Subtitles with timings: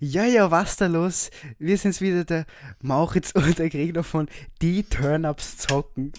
[0.00, 1.30] Ja, ja, was da los?
[1.58, 2.46] Wir sind's wieder der
[2.80, 4.28] Mauritz und der Gegner von
[4.62, 6.12] Die Turn-Ups zocken.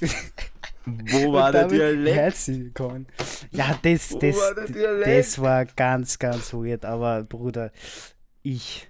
[0.86, 2.16] Wo war der Dialekt?
[2.16, 3.08] Herzlich willkommen.
[3.52, 4.66] Ja, das, das, war
[5.06, 6.84] das war ganz, ganz weird.
[6.84, 7.72] Aber Bruder,
[8.44, 8.89] ich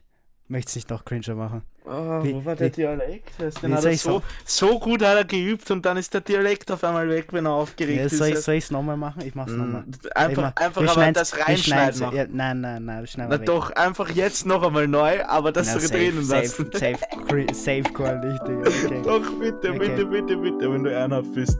[0.50, 1.62] möchte es nicht noch cringer machen.
[1.86, 3.30] Oh, Wie- wo war wie- der Dialekt?
[3.40, 6.14] Wie den hat soll er ich so, so gut hat er geübt und dann ist
[6.14, 8.44] der Dialekt auf einmal weg, wenn er aufgeregt Ja, ist.
[8.44, 9.24] soll ich es nochmal machen?
[9.26, 9.82] Ich mach's nochmal.
[9.82, 12.02] Mm, Einfach, einfach wir aber das reinschneiden.
[12.14, 13.46] Ja, nein, nein, nein, wir schneiden Na weg.
[13.48, 16.72] doch, einfach jetzt noch einmal neu, aber das Na, safe, drinnen safe, lassen.
[16.74, 18.60] safe, safe call nicht, Digga.
[18.62, 19.02] Okay.
[19.04, 19.80] Doch, bitte, Okay.
[19.80, 21.60] bitte, bitte, bitte, wenn du ernsthaft bist.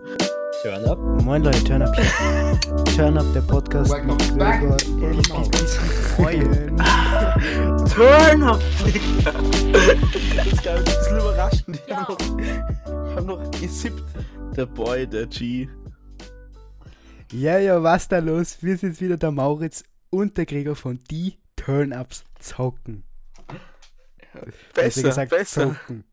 [0.62, 0.98] Turn up.
[1.24, 2.60] Moin Leute, Turn Up hier.
[2.96, 4.58] Turn Up, der Podcast Welcome back.
[4.58, 4.78] Gregor
[7.88, 8.60] Turn up.
[8.86, 9.32] Digga!
[10.36, 11.80] Das ist geil, ein bisschen überraschend.
[11.88, 14.04] Ich hab noch, ich hab noch gesippt.
[14.56, 15.68] Der Boy, der G.
[17.32, 18.58] Ja, ja, was da los?
[18.62, 23.04] Wir sind wieder der Mauritz und der Gregor von Die Turn-Ups zocken.
[24.34, 26.04] Besser, Besser gesagt, besser, zocken.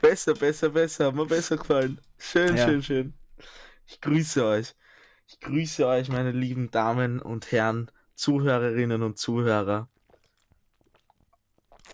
[0.00, 1.06] besser, besser, besser.
[1.06, 2.00] Hat mir besser gefallen.
[2.18, 2.66] Schön, Ja.
[2.66, 3.14] schön, schön.
[3.88, 4.76] Ich grüße euch.
[5.26, 9.88] Ich grüße euch, meine lieben Damen und Herren, Zuhörerinnen und Zuhörer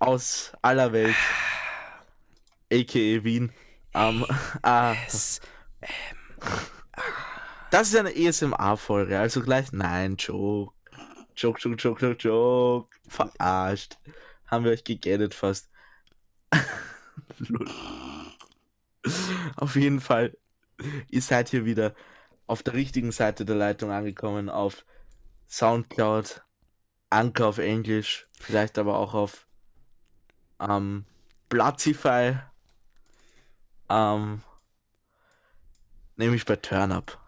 [0.01, 1.15] aus aller Welt,
[2.73, 3.25] a.k.a.
[3.25, 3.53] Wien.
[3.97, 4.27] Ähm,
[4.63, 5.41] ah, Es-
[7.71, 10.75] das ist eine ESMA-Folge, also gleich, nein, Joke.
[11.37, 12.97] Joke, Joke, Joke, Joke, Joke.
[13.09, 13.99] Verarscht.
[14.47, 15.71] Haben wir euch gegettet fast.
[19.57, 20.37] Auf jeden Fall,
[21.11, 21.95] ihr seid hier wieder
[22.47, 24.85] auf der richtigen Seite der Leitung angekommen, auf
[25.49, 26.43] Soundcloud,
[27.11, 29.47] Anker auf Englisch, vielleicht aber auch auf
[30.61, 31.05] ähm,
[31.49, 32.39] Platzify,
[33.89, 34.43] ähm,
[36.17, 37.19] nämlich bei Turnup.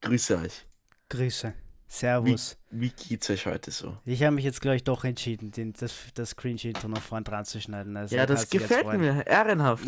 [0.00, 0.66] Grüße euch.
[1.08, 1.54] Grüße.
[1.90, 2.58] Wie, Servus.
[2.70, 3.96] wie geht's euch heute so?
[4.04, 7.44] Ich habe mich jetzt, glaube ich, doch entschieden, den, das, das Cringe-Intro noch vorn dran
[7.46, 7.96] zu schneiden.
[7.96, 9.86] Also Ja, er das jetzt gefällt mir, ehrenhaft.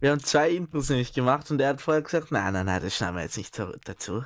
[0.00, 2.96] Wir haben zwei Intros nämlich gemacht und er hat vorher gesagt, nein, nein, nein, das
[2.96, 4.24] schneiden wir jetzt nicht dazu.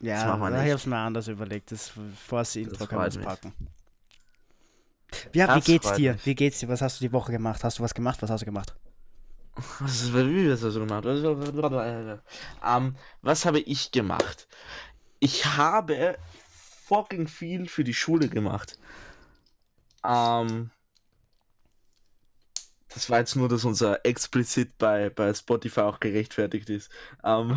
[0.00, 1.70] Ja, machen wir ich habe es mir anders überlegt.
[1.70, 1.92] Das,
[2.26, 3.20] vor das Intro Das kann man mich.
[3.24, 3.52] packen.
[5.34, 6.12] Ja, wie Das geht's freut dir?
[6.14, 6.26] mich.
[6.26, 6.68] Wie geht's dir?
[6.68, 7.62] Was hast du die Woche gemacht?
[7.62, 8.20] Hast du was gemacht?
[8.22, 8.74] Was hast du gemacht?
[9.80, 11.04] Was ist, wie hast du gemacht?
[12.64, 14.48] Ähm, was habe ich gemacht?
[15.18, 16.16] Ich habe
[16.90, 18.76] fucking viel für die Schule gemacht.
[20.04, 20.70] Ähm,
[22.88, 26.90] das war jetzt nur, dass unser explizit bei, bei Spotify auch gerechtfertigt ist.
[27.22, 27.56] Ähm,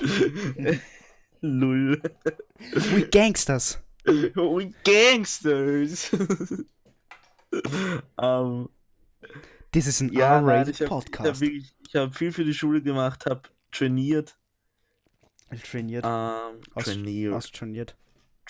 [1.40, 2.02] Lull.
[2.58, 3.78] We Gangsters!
[4.04, 6.10] We Gangsters!
[8.18, 8.68] ähm,
[9.70, 11.42] This is an ja, R-rated ich habe Podcast.
[11.94, 14.36] hab viel für die Schule gemacht, habe trainiert.
[15.70, 16.04] trainiert.
[16.04, 17.34] Ähm, Aus- trainiert.
[17.34, 17.96] Hast trainiert.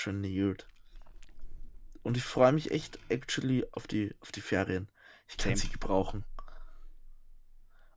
[0.03, 0.67] Trainiert.
[2.03, 4.89] Und ich freue mich echt actually auf die, auf die Ferien.
[5.29, 6.25] Ich kann sie gebrauchen.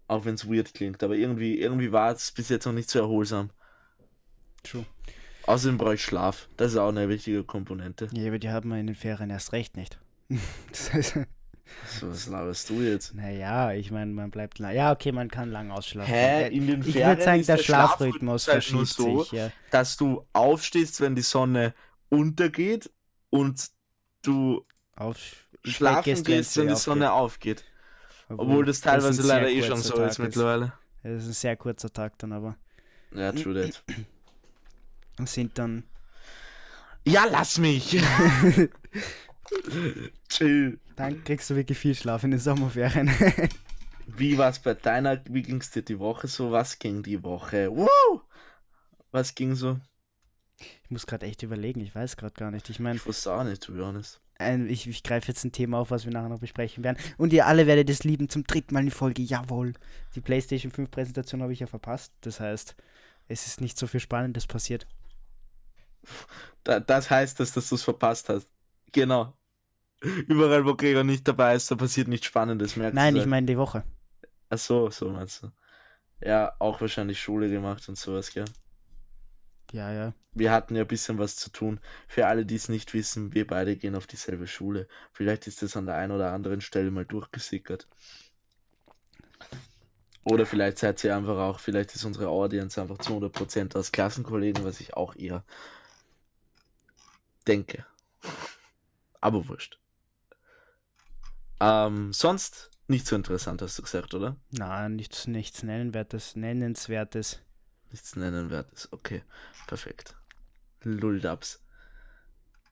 [0.07, 2.99] Auch wenn es weird klingt, aber irgendwie, irgendwie war es bis jetzt noch nicht so
[2.99, 3.49] erholsam.
[4.63, 4.85] True.
[5.47, 6.47] Außerdem brauche ich Schlaf.
[6.57, 8.07] Das ist auch eine wichtige Komponente.
[8.13, 9.99] Ja, aber die haben wir in den Ferien erst recht nicht.
[10.69, 11.19] das heißt,
[11.87, 13.15] So, was laberst du jetzt?
[13.15, 14.73] naja, ich meine, man bleibt lang.
[14.75, 16.13] Ja, okay, man kann lang ausschlafen.
[16.13, 16.43] Hä?
[16.43, 19.23] Äh, In den ich Ferien würde sagen, ist der der Schlafrhythmus Schlafrhythmus halt verschiebt so,
[19.23, 19.31] sich.
[19.31, 19.51] Ja.
[19.71, 21.73] Dass du aufstehst, wenn die Sonne
[22.09, 22.91] untergeht
[23.29, 23.69] und
[24.21, 25.17] du Auf,
[25.63, 26.75] schlafen gehst, wenn die.
[26.75, 27.63] Sonne aufgeht.
[28.27, 30.73] Obwohl, Obwohl das teilweise sehr leider eh schon so ist Tag mittlerweile.
[31.03, 32.57] Das ist ein sehr kurzer Tag dann aber.
[33.13, 33.83] Ja, true that.
[35.27, 35.83] Sind dann.
[37.05, 38.01] Ja, lass mich!
[40.29, 40.79] Chill.
[40.95, 43.09] Dann kriegst du wirklich viel Schlaf in den Sommerferien.
[44.07, 46.51] Wie war's bei deiner, wie ging's dir die Woche so?
[46.51, 47.69] Was ging die Woche?
[47.71, 48.21] Wow!
[49.11, 49.79] Was ging so?
[50.59, 52.69] Ich muss gerade echt überlegen, ich weiß gerade gar nicht.
[52.69, 54.21] Ich meine, Ich wusste auch nicht, to be honest.
[54.37, 56.97] ein, ich, ich greife jetzt ein Thema auf, was wir nachher noch besprechen werden.
[57.17, 59.21] Und ihr alle werdet es lieben zum dritten Mal in Folge.
[59.21, 59.73] Jawohl.
[60.15, 62.13] Die PlayStation 5 Präsentation habe ich ja verpasst.
[62.21, 62.75] Das heißt,
[63.27, 64.87] es ist nicht so viel Spannendes passiert.
[66.63, 68.49] Da, das heißt, dass, dass du es verpasst hast.
[68.91, 69.33] Genau.
[70.27, 73.57] Überall, wo Gregor nicht dabei ist, da passiert nichts Spannendes, merkst Nein, ich meine die
[73.57, 73.83] Woche.
[74.49, 75.51] Ach so, so meinst du.
[76.21, 78.45] Ja, auch wahrscheinlich Schule gemacht und sowas, gell?
[79.71, 80.13] Ja, ja.
[80.33, 81.79] Wir hatten ja ein bisschen was zu tun.
[82.07, 84.87] Für alle, die es nicht wissen, wir beide gehen auf dieselbe Schule.
[85.11, 87.87] Vielleicht ist das an der einen oder anderen Stelle mal durchgesickert.
[90.23, 94.63] Oder vielleicht seid ihr einfach auch, vielleicht ist unsere Audience einfach zu 100% aus Klassenkollegen,
[94.63, 95.43] was ich auch eher
[97.47, 97.85] denke.
[99.21, 99.79] Aber wurscht.
[101.59, 104.35] Ähm, sonst nicht so interessant, hast du gesagt, oder?
[104.51, 107.41] Na, nichts, nichts Nennenswertes, Nennenswertes.
[107.95, 108.91] Nichts Nennenwertes.
[108.91, 109.23] Okay,
[109.67, 110.17] perfekt.
[110.83, 111.63] Lulldubs.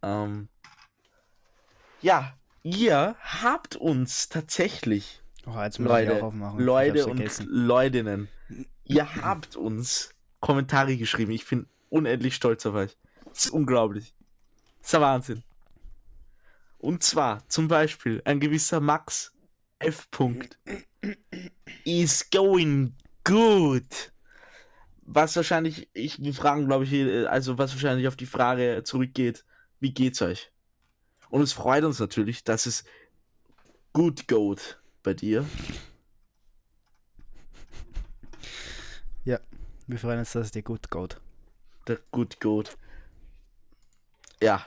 [0.02, 0.50] Ähm,
[2.02, 6.60] ja, ihr habt uns tatsächlich, Oh, Leute, aufmachen.
[6.60, 7.48] Leute und vergessen.
[7.50, 8.28] Leutinnen,
[8.84, 11.32] ihr habt uns Kommentare geschrieben.
[11.32, 12.98] Ich bin unendlich stolz auf euch.
[13.24, 14.14] Das ist unglaublich.
[14.80, 15.44] Das ist der Wahnsinn.
[16.80, 19.34] Und zwar zum Beispiel ein gewisser Max
[19.80, 20.12] F.
[20.12, 20.60] Punkt
[21.86, 24.13] is going good.
[25.16, 29.46] Was wahrscheinlich, ich, wir fragen, glaube ich, äh, also was wahrscheinlich auf die Frage zurückgeht,
[29.80, 30.52] wie geht's euch?
[31.30, 32.84] Und es freut uns natürlich, dass es
[33.92, 35.46] gut geht bei dir.
[39.88, 41.20] Wir freuen uns, dass es dir gut geht.
[41.88, 42.78] Der gut geht.
[44.42, 44.66] Ja,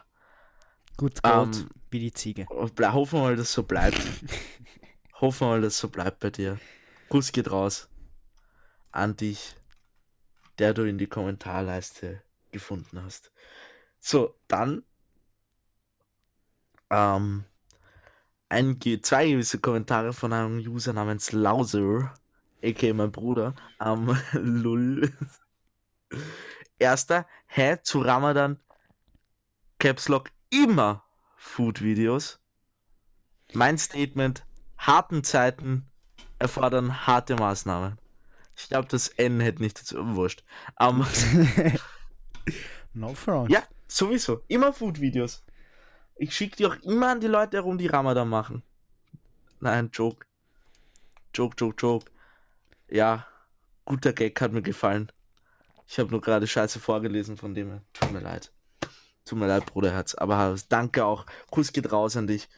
[0.97, 2.47] Gut geht, Ähm, wie die Ziege.
[2.49, 3.99] hoffen wir mal, dass es so bleibt.
[5.21, 6.59] hoffen wir mal, dass es so bleibt bei dir.
[7.09, 7.89] Kuss geht raus
[8.93, 9.57] an dich,
[10.59, 13.33] der du in die Kommentarleiste gefunden hast.
[13.99, 14.85] So, dann
[16.91, 17.45] ähm,
[18.49, 22.15] ein, zwei gewisse Kommentare von einem User namens Lauser,
[22.63, 22.95] a.k.a.
[22.95, 25.13] mein Bruder, am Lull.
[26.79, 28.61] Erster, hä, zu Ramadan,
[29.79, 31.05] Caps Lock immer
[31.37, 32.39] Food-Videos.
[33.53, 34.45] Mein Statement,
[34.79, 35.87] harten Zeiten
[36.39, 37.99] erfordern harte Maßnahmen.
[38.57, 40.43] Ich glaube, das N hätte nicht dazu, wurscht.
[40.81, 41.05] Ähm,
[42.95, 43.51] no front.
[43.51, 45.45] ja, sowieso, immer Food-Videos.
[46.17, 48.63] Ich schicke die auch immer an die Leute herum, die Ramadan machen.
[49.61, 50.27] Nein, Joke.
[51.35, 52.11] Joke, Joke, Joke.
[52.89, 53.27] Ja,
[53.85, 55.13] guter Gag hat mir gefallen.
[55.87, 57.83] Ich habe nur gerade Scheiße vorgelesen, von dem her.
[57.93, 58.51] Tut mir leid.
[59.27, 60.15] Tut mir leid, Bruderherz.
[60.15, 61.27] Aber danke auch.
[61.51, 62.49] Kuss geht raus an dich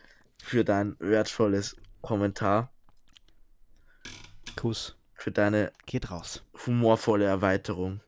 [0.42, 2.70] für dein wertvolles Kommentar.
[4.54, 4.97] Kuss.
[5.18, 6.44] Für deine Geht raus.
[6.64, 8.00] humorvolle Erweiterung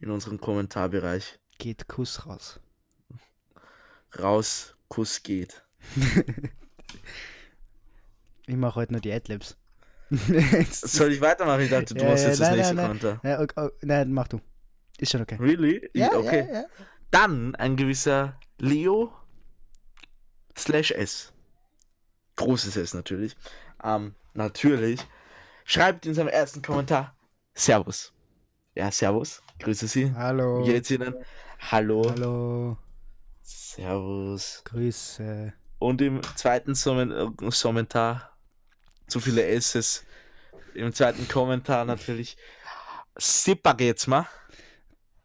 [0.00, 1.38] in unserem Kommentarbereich.
[1.58, 2.60] Geht Kuss raus.
[4.18, 5.62] Raus, Kuss geht.
[8.48, 9.56] Ich mache heute nur die Adlibs.
[10.70, 11.62] Soll ich weitermachen?
[11.62, 13.00] Ich dachte, du Ja, hast ja, jetzt das nein, nächste nein, nein.
[13.00, 13.20] Kommentar.
[13.28, 14.40] ja, okay, oh, nein, mach du.
[14.98, 15.36] Ist schon okay.
[15.40, 15.78] Really?
[16.14, 16.46] okay.
[16.48, 16.64] ja, ja.
[17.10, 19.12] Dann ein gewisser Leo
[20.56, 21.32] slash S.
[22.36, 23.36] Großes S natürlich.
[23.82, 25.00] Ähm, natürlich.
[25.68, 27.16] Schreibt in seinem ersten Kommentar
[27.52, 28.12] Servus.
[28.76, 29.42] Ja, Servus.
[29.58, 30.14] Grüße Sie.
[30.14, 30.62] Hallo.
[30.64, 31.12] Wie geht's Ihnen?
[31.58, 32.08] Hallo.
[32.08, 32.78] Hallo.
[33.42, 34.62] Servus.
[34.64, 35.52] Grüße.
[35.80, 36.74] Und im zweiten
[37.50, 38.36] Kommentar,
[39.08, 40.04] zu viele S's.
[40.74, 42.36] Im zweiten Kommentar natürlich
[43.18, 44.28] Sipper geht's mal.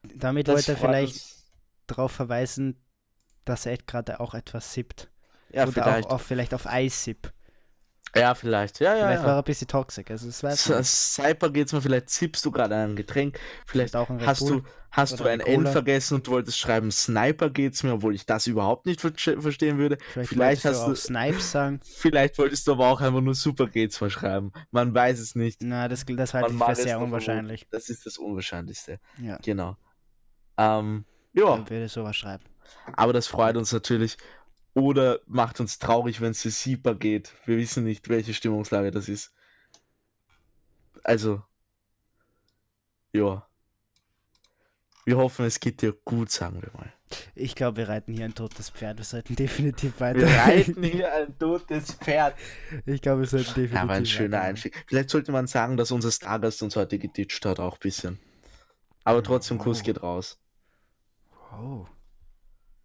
[0.01, 1.51] Damit Das wollte er vielleicht uns.
[1.85, 2.83] darauf verweisen,
[3.45, 5.11] dass er gerade auch etwas sippt.
[5.51, 6.07] Ja, Oder vielleicht.
[6.07, 7.31] auch auf, vielleicht auf Eis sipp.
[8.15, 8.79] Ja, vielleicht.
[8.81, 9.07] Ja, ja.
[9.07, 9.37] Vielleicht war er ja.
[9.39, 10.05] ein bisschen toxisch.
[10.09, 10.83] Also es weiß man.
[10.83, 15.17] Cyper geht's mal, vielleicht zippst du gerade ein Getränk, vielleicht auch ein hast du, hast
[15.17, 18.85] du ein N vergessen und du wolltest schreiben Sniper geht's mir, obwohl ich das überhaupt
[18.85, 19.97] nicht ver- verstehen würde.
[20.11, 21.79] Vielleicht, vielleicht hast du du- Snipes sagen.
[21.85, 24.51] Vielleicht wolltest du aber auch einfach nur Super geht's mal schreiben.
[24.71, 25.61] Man weiß es nicht.
[25.63, 27.65] Na, das, das halte Man ich für sehr unwahrscheinlich.
[27.69, 28.99] Das ist das Unwahrscheinlichste.
[29.21, 29.77] Ja, Genau.
[30.57, 32.43] Ähm, ja, ich würde sowas schreiben.
[32.93, 34.17] aber das freut uns natürlich.
[34.73, 37.33] Oder macht uns traurig, wenn es für Sieper geht.
[37.45, 39.33] Wir wissen nicht, welche Stimmungslage das ist.
[41.03, 41.43] Also,
[43.11, 43.45] ja.
[45.03, 46.93] Wir hoffen, es geht dir gut, sagen wir mal.
[47.35, 48.99] Ich glaube, wir reiten hier ein totes Pferd.
[48.99, 50.19] Wir sollten definitiv weiter.
[50.19, 52.35] Wir reiten hier ein totes Pferd.
[52.85, 53.73] Ich glaube, wir sollten definitiv.
[53.73, 54.49] Ja, aber ein schöner weitermachen.
[54.49, 54.85] Einstieg.
[54.87, 58.19] Vielleicht sollte man sagen, dass unser Stargast uns heute geditscht hat, auch ein bisschen.
[59.03, 59.83] Aber trotzdem, Kuss Oh.
[59.83, 60.39] geht raus.
[61.51, 61.89] Wow.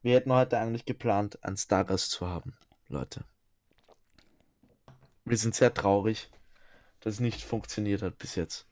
[0.07, 3.25] Wir hätten heute eigentlich geplant, einen Stargast zu haben, Leute.
[5.25, 6.31] Wir sind sehr traurig,
[7.01, 8.67] dass es nicht funktioniert hat bis jetzt.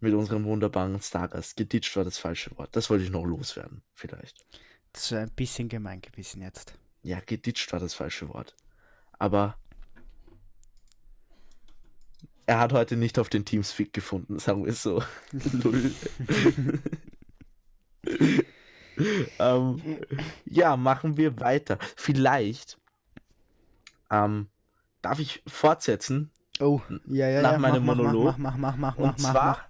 [0.00, 1.56] Mit unserem wunderbaren Stargast.
[1.56, 2.76] Geditscht war das falsche Wort.
[2.76, 4.44] Das wollte ich noch loswerden, vielleicht.
[4.92, 6.74] Das ist ein bisschen gemein gewesen jetzt.
[7.02, 8.54] Ja, geditscht war das falsche Wort.
[9.18, 9.56] Aber
[12.44, 15.02] er hat heute nicht auf den Teamspeak gefunden, sagen wir es so.
[19.38, 19.80] Ähm,
[20.44, 21.78] ja, machen wir weiter.
[21.96, 22.78] Vielleicht
[24.10, 24.48] ähm,
[25.02, 27.58] darf ich fortsetzen Oh, ja, ja, Nach ja.
[27.58, 28.36] meinem mach, Monolog.
[28.38, 29.62] Mach, mach, mach, mach, und mach, zwar mach.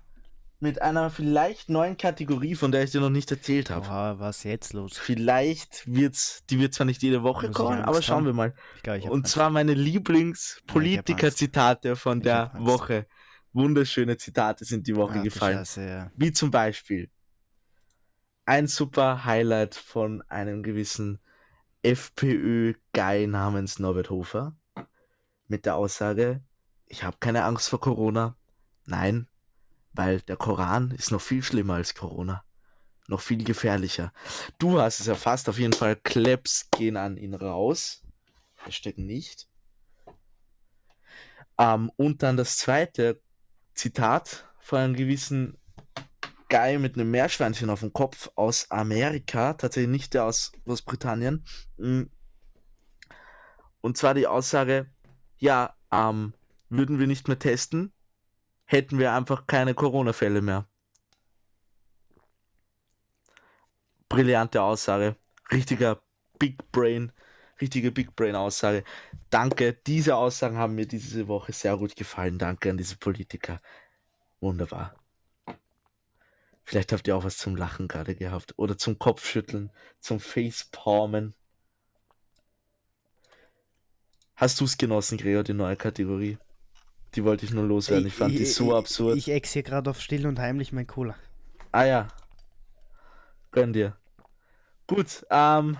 [0.60, 3.86] mit einer vielleicht neuen Kategorie, von der ich dir noch nicht erzählt habe.
[3.86, 4.96] Boah, was ist jetzt los?
[4.96, 8.26] Vielleicht wird's, die wird zwar nicht jede Woche kommen, Angst aber schauen haben?
[8.26, 8.54] wir mal.
[8.86, 12.66] Habe Und zwar meine Lieblingspolitiker-Zitate von Ich der Angst.
[12.66, 13.06] Woche.
[13.52, 15.58] Wunderschöne Zitate sind die Woche gefallen.
[15.58, 16.10] Scheiße, ja.
[16.16, 17.10] Wie zum Beispiel
[18.48, 21.18] ein super Highlight von einem gewissen
[21.82, 24.56] FPÖ-Guy namens Norbert Hofer
[25.48, 26.42] mit der Aussage,
[26.86, 28.38] ich habe keine Angst vor Corona.
[28.86, 29.28] Nein,
[29.92, 32.42] weil der Koran ist noch viel schlimmer als Corona.
[33.06, 34.14] Noch viel gefährlicher.
[34.58, 35.96] Du hast es erfasst, auf jeden Fall.
[35.96, 38.02] Claps gehen an ihn raus.
[38.64, 39.46] Hashtag nicht.
[41.58, 43.20] Ähm, und dann das zweite
[43.74, 45.57] Zitat von einem gewissen
[46.48, 51.44] Guy mit einem Meerschweinchen auf dem Kopf aus Amerika, tatsächlich nicht der aus Großbritannien.
[51.76, 52.04] Mm.
[53.80, 54.90] Und zwar die Aussage,
[55.38, 56.34] ja, ähm,
[56.68, 57.92] würden wir nicht mehr testen,
[58.64, 60.66] hätten wir einfach keine Corona-Fälle mehr.
[64.08, 65.16] Brillante Aussage.
[65.50, 66.02] Richtiger
[66.38, 67.12] Big Brain,
[67.60, 68.84] richtige Big Brain Aussage.
[69.30, 72.38] Danke, diese Aussagen haben mir diese Woche sehr gut gefallen.
[72.38, 73.60] Danke an diese Politiker.
[74.40, 74.94] Wunderbar.
[76.68, 78.52] Vielleicht habt ihr auch was zum Lachen gerade gehabt.
[78.58, 79.70] Oder zum Kopfschütteln,
[80.00, 81.32] zum Facepalmen.
[84.36, 86.36] Hast du es genossen, Gregor, die neue Kategorie?
[87.14, 88.06] Die wollte ich nur loswerden.
[88.06, 89.16] Ich fand die so absurd.
[89.16, 91.16] Ich ex hier gerade auf still und heimlich mein Cola.
[91.72, 92.08] Ah ja.
[93.50, 93.96] Gönn dir.
[94.86, 95.78] Gut, ähm.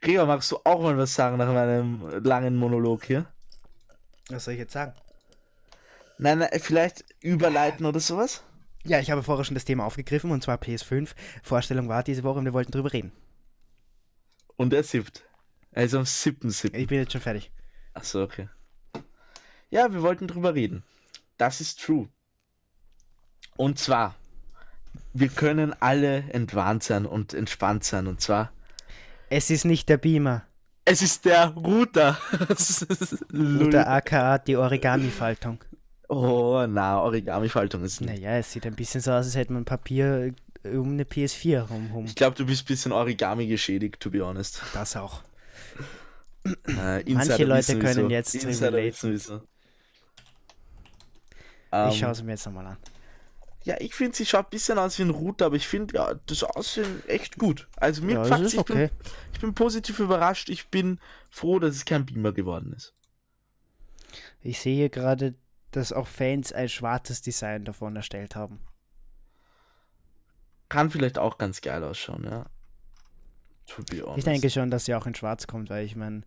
[0.00, 3.26] Gregor, magst du auch mal was sagen nach meinem langen Monolog hier?
[4.30, 4.94] Was soll ich jetzt sagen?
[6.16, 8.42] Nein, nein, vielleicht überleiten oder sowas?
[8.84, 11.10] Ja, ich habe vorher schon das Thema aufgegriffen und zwar PS5.
[11.42, 13.12] Vorstellung war diese Woche und wir wollten drüber reden.
[14.56, 15.24] Und er siebt.
[15.72, 16.74] Also am 7.7.
[16.74, 17.50] Ich bin jetzt schon fertig.
[17.94, 18.48] Achso, okay.
[19.70, 20.82] Ja, wir wollten drüber reden.
[21.36, 22.08] Das ist true.
[23.56, 24.16] Und zwar,
[25.12, 28.06] wir können alle entwarnt sein und entspannt sein.
[28.06, 28.52] Und zwar.
[29.28, 30.44] Es ist nicht der Beamer.
[30.84, 32.18] Es ist der Router.
[33.32, 35.62] Router aka die Origami-Faltung.
[36.12, 38.00] Oh, na, Origami-Faltung ist.
[38.00, 42.04] Naja, es sieht ein bisschen so aus, als hätte man Papier um eine PS4 rum.
[42.04, 44.60] Ich glaube, du bist ein bisschen Origami geschädigt, to be honest.
[44.74, 45.22] Das auch.
[46.66, 49.14] Äh, Manche Leute können jetzt relaten.
[49.14, 49.30] Ich
[51.72, 52.76] Ähm, schaue es mir jetzt nochmal an.
[53.62, 56.14] Ja, ich finde, sie schaut ein bisschen aus wie ein Router, aber ich finde ja,
[56.26, 57.68] das Aussehen echt gut.
[57.76, 58.90] Also mir Ja, gefällt ist ich, bin, okay.
[59.32, 60.48] ich bin positiv überrascht.
[60.48, 60.98] Ich bin
[61.30, 62.94] froh, dass es kein Beamer geworden ist.
[64.42, 65.34] Ich sehe gerade,
[65.72, 68.60] dass auch Fans ein schwarzes Design davon erstellt haben.
[70.68, 72.46] Kann vielleicht auch ganz geil ausschauen, ja.
[73.66, 74.18] To be honest.
[74.18, 76.22] Ich denke schon, dass sie auch in schwarz kommt, weil ich meine,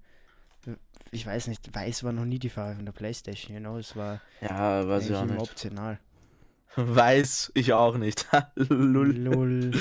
[1.12, 3.95] ich weiß nicht, weiß war noch nie die Farbe von der Playstation, you know, es
[3.95, 5.39] war Ja, weiß ich auch nicht.
[5.41, 6.00] optional.
[6.75, 8.27] Weiß ich auch nicht.
[8.55, 9.12] Lull.
[9.15, 9.79] Lull.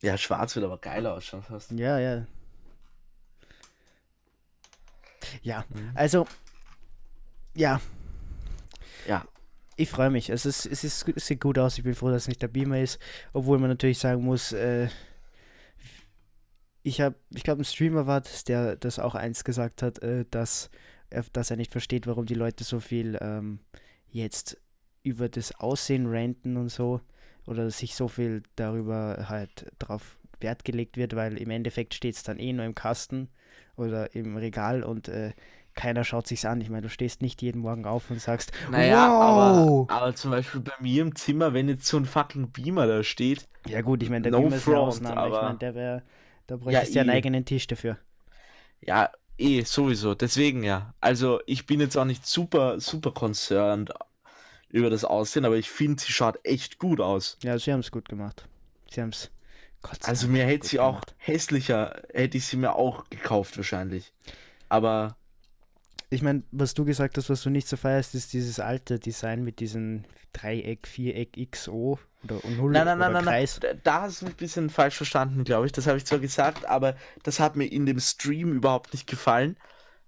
[0.00, 1.70] Ja, schwarz wird aber geil ausschauen fast.
[1.72, 2.26] Ja, ja.
[5.42, 5.90] Ja, Mhm.
[5.94, 6.26] also,
[7.54, 7.80] ja,
[9.06, 9.26] Ja,
[9.76, 10.30] ich freue mich.
[10.30, 11.78] Es, ist, es, ist, es sieht gut aus.
[11.78, 12.98] Ich bin froh, dass es nicht der Beamer ist.
[13.32, 14.88] Obwohl man natürlich sagen muss, äh,
[16.82, 20.24] ich habe, ich glaube, ein Streamer war das, der das auch eins gesagt hat, äh,
[20.30, 20.70] dass,
[21.10, 23.60] er, dass er nicht versteht, warum die Leute so viel ähm,
[24.10, 24.60] jetzt
[25.02, 27.00] über das Aussehen ranten und so.
[27.46, 32.22] Oder sich so viel darüber halt drauf Wert gelegt wird, weil im Endeffekt steht es
[32.22, 33.28] dann eh nur im Kasten
[33.76, 35.32] oder im Regal und äh,
[35.74, 36.60] keiner schaut sich's an.
[36.60, 39.90] Ich meine, du stehst nicht jeden Morgen auf und sagst, naja, wow!
[39.90, 43.02] aber, aber zum Beispiel bei mir im Zimmer, wenn jetzt so ein fucking Beamer da
[43.02, 45.28] steht, Ja gut, ich meine, der No Beamer ist eine front, Ausnahme.
[45.28, 46.02] Ich aber- meine, der wäre,
[46.46, 47.14] da bräuchtest du ja einen eh.
[47.14, 47.98] eigenen Tisch dafür.
[48.80, 50.14] Ja, eh, sowieso.
[50.14, 50.94] Deswegen ja.
[51.00, 53.92] Also ich bin jetzt auch nicht super, super concerned
[54.68, 57.38] über das Aussehen, aber ich finde, sie schaut echt gut aus.
[57.42, 58.46] Ja, sie haben es gut gemacht.
[58.90, 59.30] Sie haben es.
[60.04, 64.12] Also mir hätte sie auch hässlicher, hätte ich sie mir auch gekauft wahrscheinlich.
[64.68, 65.16] Aber
[66.12, 69.44] Ich meine, was du gesagt hast, was du nicht so feierst, ist dieses alte Design
[69.44, 73.34] mit diesem Dreieck, Viereck, XO oder Null nein, nein, oder nein, nein, nein.
[73.34, 73.60] Kreis.
[73.82, 75.72] Da, hast du ein bisschen falsch verstanden, glaube ich.
[75.72, 79.56] Das habe ich zwar gesagt, aber das hat mir in dem Stream überhaupt nicht gefallen.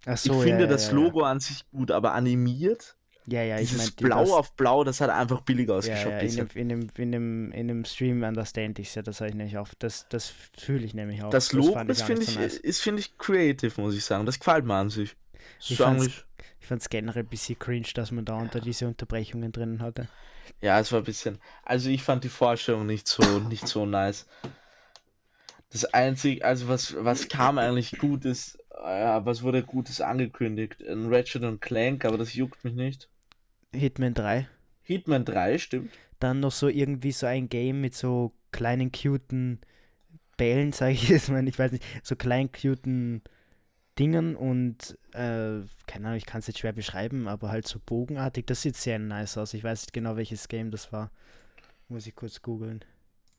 [0.06, 2.96] Ach so, ich ja, finde ja, das ja, Logo an sich gut, aber animiert,
[3.26, 6.12] Ja, ja, ich meine, Blau auf Blau, das hat einfach billig Ja, ausgeschaut.
[6.12, 9.30] ja, in, dem, in, dem, in, dem, in dem Stream understand ich ja, das habe
[9.30, 9.68] ich nämlich auch.
[9.78, 11.30] Das, das fühle ich nämlich auch.
[11.30, 12.58] Das Logo, das finde ich, so nice.
[12.58, 14.26] ist, finde ich creative, muss ich sagen.
[14.26, 15.16] Das gefällt mir an sich.
[15.58, 20.08] Ich fand es generell ein bisschen cringe, dass man da unter diese Unterbrechungen drinnen hatte.
[20.60, 21.38] Ja, es war ein bisschen.
[21.62, 24.26] Also ich fand die Vorstellung nicht so, nicht so nice.
[25.70, 30.82] Das einzige, also was, was kam eigentlich Gutes, äh, was wurde Gutes angekündigt?
[30.86, 33.08] Ein Ratchet und Clank, aber das juckt mich nicht.
[33.72, 34.48] Hitman 3.
[34.82, 35.90] Hitman 3, stimmt.
[36.20, 39.60] Dann noch so irgendwie so ein Game mit so kleinen, cuten
[40.36, 41.46] Bällen, sage ich jetzt mal.
[41.48, 43.22] Ich weiß nicht, so kleinen, cuten
[43.98, 48.46] Dingen und, äh, keine Ahnung, ich kann es jetzt schwer beschreiben, aber halt so bogenartig.
[48.46, 49.54] Das sieht sehr nice aus.
[49.54, 51.10] Ich weiß nicht genau, welches Game das war.
[51.88, 52.84] Muss ich kurz googeln.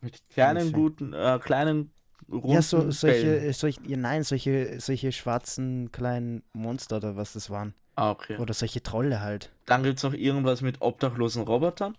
[0.02, 1.92] Mit kleinen, guten, äh, kleinen,
[2.32, 7.34] runden Ja, so, solche, äh, solche, ja, nein, solche, solche schwarzen kleinen Monster oder was
[7.34, 7.74] das waren.
[7.96, 8.38] Ah, okay.
[8.38, 9.52] Oder solche Trolle halt.
[9.66, 11.96] Dann gibt es noch irgendwas mit obdachlosen Robotern.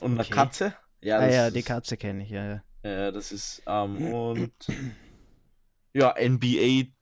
[0.00, 0.34] Und einer Okay.
[0.34, 0.74] Katze.
[1.00, 2.62] Ja, ah ja, ist, die Katze kenne ich, ja, ja.
[2.82, 4.52] Ja, das ist, ähm, und
[5.92, 6.92] Ja, NBA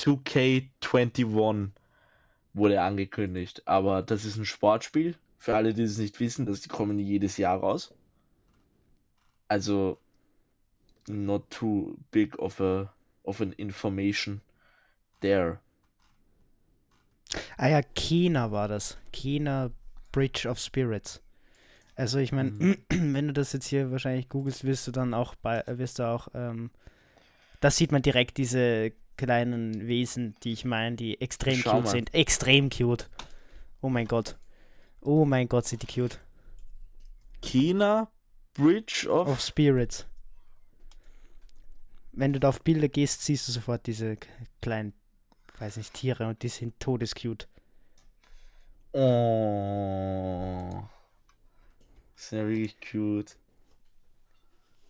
[0.00, 1.70] 2K21
[2.54, 3.62] wurde angekündigt.
[3.66, 5.16] Aber das ist ein Sportspiel.
[5.38, 7.94] Für alle, die es nicht wissen, das kommen jedes Jahr raus.
[9.48, 9.98] Also
[11.08, 12.92] not too big of a
[13.24, 14.40] of an information
[15.20, 15.58] there.
[17.56, 18.96] Ah ja, Kena war das.
[19.12, 19.70] Kena
[20.12, 21.20] Bridge of Spirits.
[21.94, 22.76] Also ich meine, Mhm.
[23.14, 26.28] wenn du das jetzt hier wahrscheinlich googelst, wirst du dann auch bei, wirst du auch,
[26.34, 26.70] ähm,
[27.60, 31.90] da sieht man direkt diese kleinen Wesen, die ich meine, die extrem Schau cute mal.
[31.90, 32.14] sind.
[32.14, 33.10] Extrem cute.
[33.82, 34.36] Oh mein Gott.
[35.02, 36.18] Oh mein Gott, sind die cute.
[37.42, 38.10] China
[38.54, 39.28] Bridge of.
[39.28, 40.06] Of Spirits.
[42.12, 44.16] Wenn du da auf Bilder gehst, siehst du sofort diese
[44.62, 44.94] kleinen,
[45.58, 47.46] weiß nicht, Tiere und die sind todescute.
[48.92, 50.82] Oh.
[52.16, 53.36] Ist ja wirklich cute.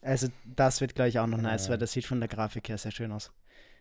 [0.03, 2.93] Also das wird gleich auch noch nice, weil das sieht von der Grafik her sehr
[2.93, 3.33] schön aus.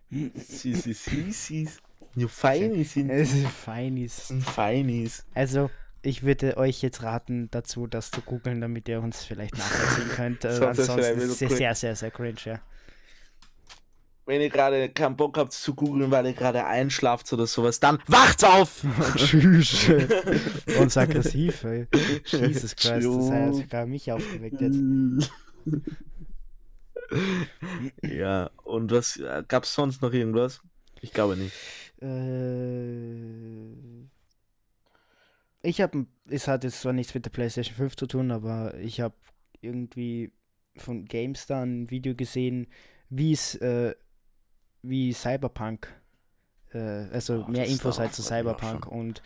[0.09, 0.31] Sie,
[0.73, 1.69] sie, sie, sie.
[2.15, 4.27] Ja, Feinies sind, Es ist Feinis.
[4.27, 5.25] sind Feinies.
[5.35, 5.69] Also,
[6.01, 10.41] ich würde euch jetzt raten, dazu das zu googeln, damit ihr uns vielleicht nachvollziehen könnt.
[10.43, 12.59] Sonst ist es ansonsten ist es sehr, sehr, sehr cringe, ja.
[14.25, 17.99] Wenn ihr gerade keinen Bock habt zu googeln, weil ihr gerade einschlaft oder sowas, dann
[18.07, 18.83] wacht's auf!
[19.15, 19.89] Tschüss.
[20.79, 21.87] Und so aggressiv, ey.
[22.25, 25.31] Jesus Christ, das hat sogar mich aufgeweckt jetzt.
[28.03, 30.61] Ja, und was äh, gab's sonst noch irgendwas?
[31.01, 31.53] Ich glaube nicht.
[32.01, 33.73] Äh,
[35.61, 39.01] ich habe, es hat jetzt zwar nichts mit der PlayStation 5 zu tun, aber ich
[39.01, 39.15] habe
[39.61, 40.31] irgendwie
[40.77, 42.67] von GameStar ein Video gesehen,
[43.09, 43.95] wie es, äh,
[44.81, 45.93] wie Cyberpunk,
[46.71, 46.77] äh,
[47.11, 49.21] also Oh, mehr Infos halt zu Cyberpunk und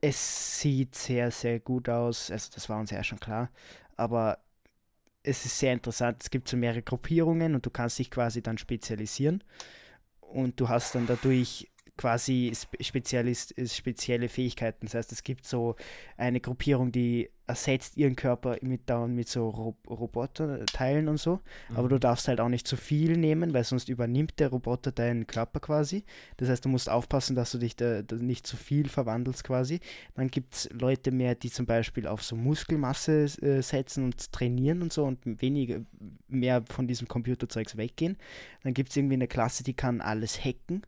[0.00, 3.50] es sieht sehr, sehr gut aus, also das war uns ja schon klar,
[3.96, 4.43] aber
[5.24, 8.58] es ist sehr interessant, es gibt so mehrere Gruppierungen und du kannst dich quasi dann
[8.58, 9.42] spezialisieren
[10.20, 14.86] und du hast dann dadurch quasi spezielle Fähigkeiten.
[14.86, 15.76] Das heißt, es gibt so
[16.16, 21.40] eine Gruppierung, die ersetzt ihren Körper mit, dauernd mit so Ro Roboterteilen und so.
[21.74, 25.26] Aber du darfst halt auch nicht zu viel nehmen, weil sonst übernimmt der Roboter deinen
[25.26, 26.04] Körper quasi.
[26.38, 29.80] Das heißt, du musst aufpassen, dass du dich da, da nicht zu viel verwandelst quasi.
[30.14, 34.80] Dann gibt es Leute mehr, die zum Beispiel auf so Muskelmasse äh, setzen und trainieren
[34.80, 35.80] und so und weniger
[36.28, 38.16] mehr von diesem Computerzeugs weggehen.
[38.62, 40.82] Dann gibt es irgendwie eine Klasse, die kann alles hacken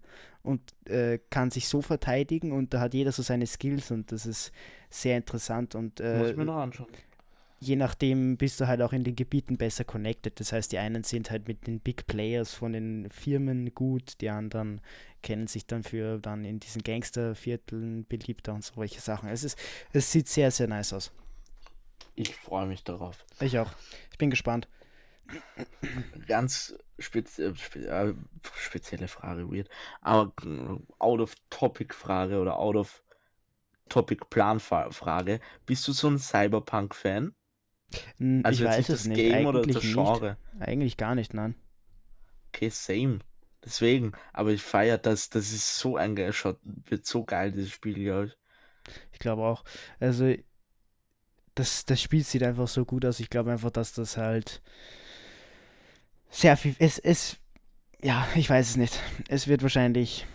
[0.47, 4.25] und äh, kann sich so verteidigen und da hat jeder so seine Skills und das
[4.27, 4.53] ist
[4.89, 6.89] sehr interessant und Muss äh, ich mir noch anschauen.
[7.59, 10.39] je nachdem bist du halt auch in den Gebieten besser connected.
[10.41, 14.31] Das heißt, die einen sind halt mit den Big Players von den Firmen gut, die
[14.31, 14.81] anderen
[15.23, 19.29] kennen sich dann für dann in diesen Gangstervierteln beliebter und solche Sachen.
[19.29, 19.59] Es ist,
[19.93, 21.11] es sieht sehr, sehr nice aus.
[22.15, 23.25] Ich freue mich darauf.
[23.41, 23.73] Ich auch.
[24.13, 24.69] Ich bin gespannt.
[26.27, 28.15] Ganz spez äh, spe äh,
[28.59, 29.69] spezielle Frage, weird.
[30.01, 33.03] Aber äh, out of topic Frage oder out of
[33.89, 35.41] topic Plan Fra- Frage.
[35.67, 37.35] Bist du so ein Cyberpunk-Fan?
[38.21, 39.19] N- Also ich weiß nicht es das nicht.
[39.19, 39.95] Game oder Eigentlich das nicht.
[39.95, 40.37] Genre.
[40.61, 41.55] Eigentlich gar nicht, nein.
[42.53, 43.21] Okay, same.
[43.65, 48.27] Deswegen, aber ich feiere das, das ist so eingeschaut, wird so geil, dieses Spiel, glaube
[48.27, 48.39] ich.
[49.13, 49.65] Ich glaube auch.
[50.01, 50.35] Also,
[51.55, 53.21] das, das Spiel sieht einfach so gut aus.
[53.21, 54.63] Ich glaube einfach, dass das halt
[56.37, 56.75] sehr viel.
[56.79, 57.37] Es, es,
[58.03, 59.01] ja, ich weiß es nicht.
[59.29, 60.27] Es wird wahrscheinlich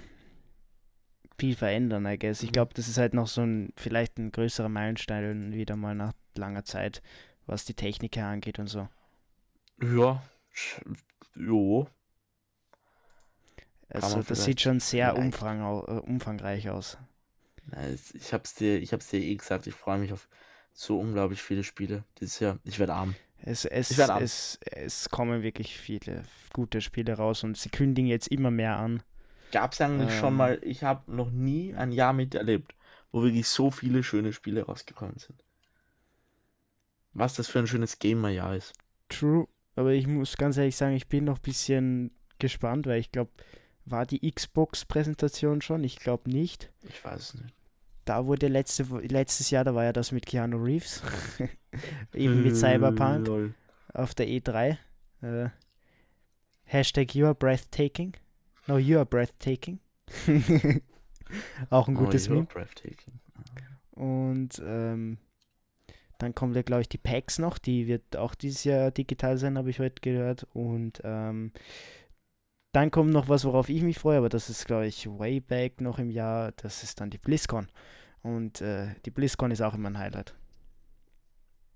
[1.38, 2.44] viel verändern, I guess.
[2.44, 2.54] Ich Mhm.
[2.54, 6.64] glaube, das ist halt noch so ein, vielleicht ein größerer Meilenstein wieder mal nach langer
[6.64, 7.02] Zeit,
[7.46, 8.88] was die Technik her angeht und so.
[9.82, 10.22] Ja,
[11.36, 11.88] jo.
[13.90, 16.98] Also, das sieht schon sehr umfang, äh, umfangreich aus.
[18.14, 20.28] Ich hab's dir, ich hab's dir eh gesagt, ich freue mich auf
[20.74, 22.60] so unglaublich viele Spiele dieses Jahr.
[22.64, 23.16] Ich werde arm.
[23.44, 26.24] Es, es, es, es kommen wirklich viele
[26.54, 29.04] gute Spiele raus und sie kündigen jetzt immer mehr an.
[29.52, 30.38] Gab's eigentlich schon Ähm.
[30.38, 32.76] mal, ich habe noch nie ein Jahr miterlebt,
[33.12, 35.44] wo wirklich so viele schöne Spiele rausgekommen sind.
[37.14, 38.74] Was das für ein schönes Gamer-Jahr ist.
[39.10, 43.12] True, aber ich muss ganz ehrlich sagen, ich bin noch ein bisschen gespannt, weil ich
[43.12, 43.32] glaube,
[43.86, 45.84] war die Xbox-Präsentation schon?
[45.84, 46.72] Ich glaube nicht.
[46.84, 47.54] Ich weiß es nicht.
[48.06, 51.04] Da wurde letzte, letztes Jahr, da war ja das mit Keanu Reeves,
[52.14, 53.54] eben mit Cyberpunk Lol.
[53.94, 54.78] auf der E3.
[55.22, 55.50] Äh,
[56.64, 58.14] Hashtag you are breathtaking.
[58.68, 59.80] No, you are breathtaking.
[61.70, 62.48] Auch ein gutes oh, Meme.
[63.92, 65.18] Und ähm,
[66.18, 67.58] dann kommt ja, glaube ich, die PAX noch.
[67.58, 70.48] Die wird auch dieses Jahr digital sein, habe ich heute gehört.
[70.54, 71.52] Und ähm,
[72.72, 75.82] dann kommt noch was, worauf ich mich freue, aber das ist, glaube ich, way back
[75.82, 76.52] noch im Jahr.
[76.54, 77.68] Das ist dann die BlizzCon.
[78.22, 80.36] Und äh, die BlizzCon ist auch immer ein Highlight.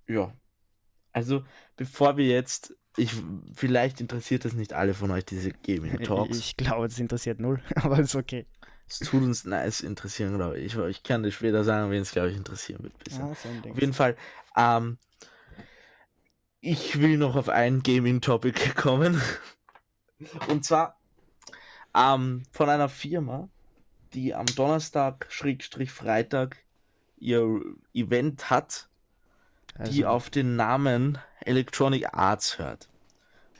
[0.07, 0.33] Ja.
[1.11, 1.43] Also,
[1.75, 3.11] bevor wir jetzt ich,
[3.53, 6.37] vielleicht interessiert das nicht alle von euch, diese Gaming Talks.
[6.37, 8.45] Ich glaube, es interessiert null, aber ist okay.
[8.87, 10.75] Es tut uns nice interessieren, glaube ich.
[10.77, 12.93] Ich kann dir später sagen, wen es, glaube ich, interessieren wird.
[13.09, 13.71] Ja, so ein Ding.
[13.71, 14.15] Auf jeden Fall,
[14.55, 14.97] ähm,
[16.61, 19.21] ich will noch auf ein Gaming-Topic kommen.
[20.47, 20.97] Und zwar
[21.95, 23.49] ähm, von einer Firma,
[24.13, 26.57] die am Donnerstag, Schrägstrich Freitag,
[27.17, 27.61] ihr
[27.93, 28.87] Event hat,
[29.77, 32.89] die Also, auf den Namen Electronic Arts hört.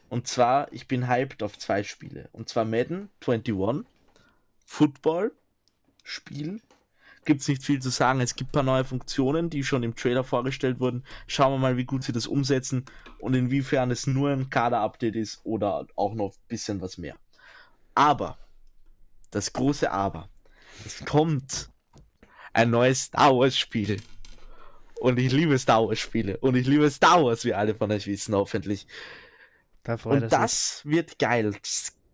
[0.09, 2.29] Und zwar, ich bin hyped auf zwei Spiele.
[2.31, 3.85] Und zwar Madden 21,
[4.65, 5.31] Football,
[6.03, 6.61] Spiel.
[7.25, 8.21] Gibt es nicht viel zu sagen.
[8.21, 11.03] Es gibt ein paar neue Funktionen, die schon im Trailer vorgestellt wurden.
[11.27, 12.85] Schauen wir mal, wie gut sie das umsetzen
[13.19, 17.15] und inwiefern es nur ein Kader-Update ist oder auch noch ein bisschen was mehr.
[17.95, 18.37] Aber,
[19.31, 20.29] das große Aber,
[20.85, 21.69] es kommt
[22.53, 24.01] ein neues Star Wars-Spiel.
[24.99, 26.37] Und ich liebe Star Wars-Spiele.
[26.37, 28.87] Und ich liebe Star Wars, wie alle von euch wissen, hoffentlich.
[29.83, 30.29] da Und sich.
[30.29, 31.55] das wird geil.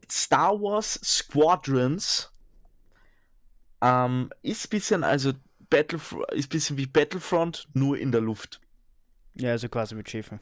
[0.09, 2.30] Star Wars Squadrons
[3.81, 5.33] ähm, ist bisschen, also
[5.69, 8.59] Battlef ist bisschen wie Battlefront, nur in der Luft.
[9.35, 10.39] Ja, also quasi mit Schiffen.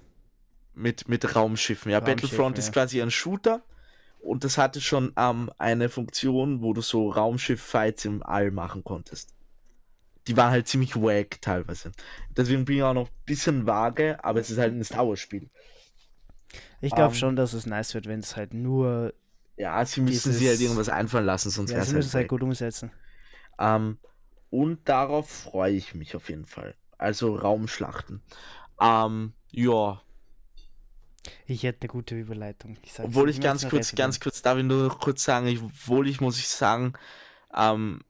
[0.73, 1.91] Mit, mit Raumschiffen.
[1.91, 2.73] Ja, Raumschiffen, Battlefront ist ja.
[2.73, 3.63] quasi ein Shooter.
[4.21, 9.33] Und das hatte schon ähm, eine Funktion, wo du so Raumschiff-Fights im All machen konntest.
[10.27, 11.91] Die waren halt ziemlich wack teilweise.
[12.35, 15.49] Deswegen bin ich auch noch ein bisschen vage, aber es ist halt ein Star Wars-Spiel.
[16.81, 19.13] Ich glaube Ähm, schon, dass es nice wird, wenn es halt nur.
[19.57, 22.07] Ja, sie müssen sich Dieses- halt irgendwas einfallen lassen, sonst Ja, wäre sie es müssen
[22.09, 22.29] es halt wack.
[22.29, 22.91] gut umsetzen.
[23.59, 23.99] Ähm,
[24.49, 26.75] und darauf freue ich mich auf jeden Fall.
[26.97, 28.21] Also Raumschlachten.
[28.81, 30.01] Ähm, ja,
[31.45, 32.77] Ich hätte eine gute Überleitung.
[32.83, 36.07] Ich obwohl ich ganz kurz, ganz kurz, darf ich nur noch kurz sagen, ich, obwohl
[36.07, 36.93] ich, muss ich sagen,
[37.55, 38.01] ähm,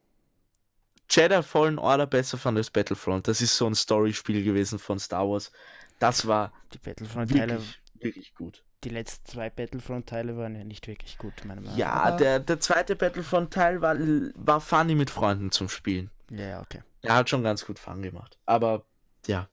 [1.10, 3.28] Jedi Fallen Order besser fand als Battlefront.
[3.28, 5.52] Das ist so ein Story-Spiel gewesen von Star Wars.
[5.98, 8.64] Das war Die Battlefront-Teile, wirklich, wirklich gut.
[8.84, 12.18] Die letzten zwei Battlefront-Teile waren ja nicht wirklich gut, meiner Meinung Ja, nach.
[12.18, 13.98] der, der zweite Battlefront-Teil war,
[14.36, 16.10] war funny mit Freunden zum Spielen.
[16.32, 16.82] Ja, ja, okay.
[17.02, 18.38] Er hat schon ganz gut Fun gemacht.
[18.46, 18.86] Aber
[19.28, 19.50] ja,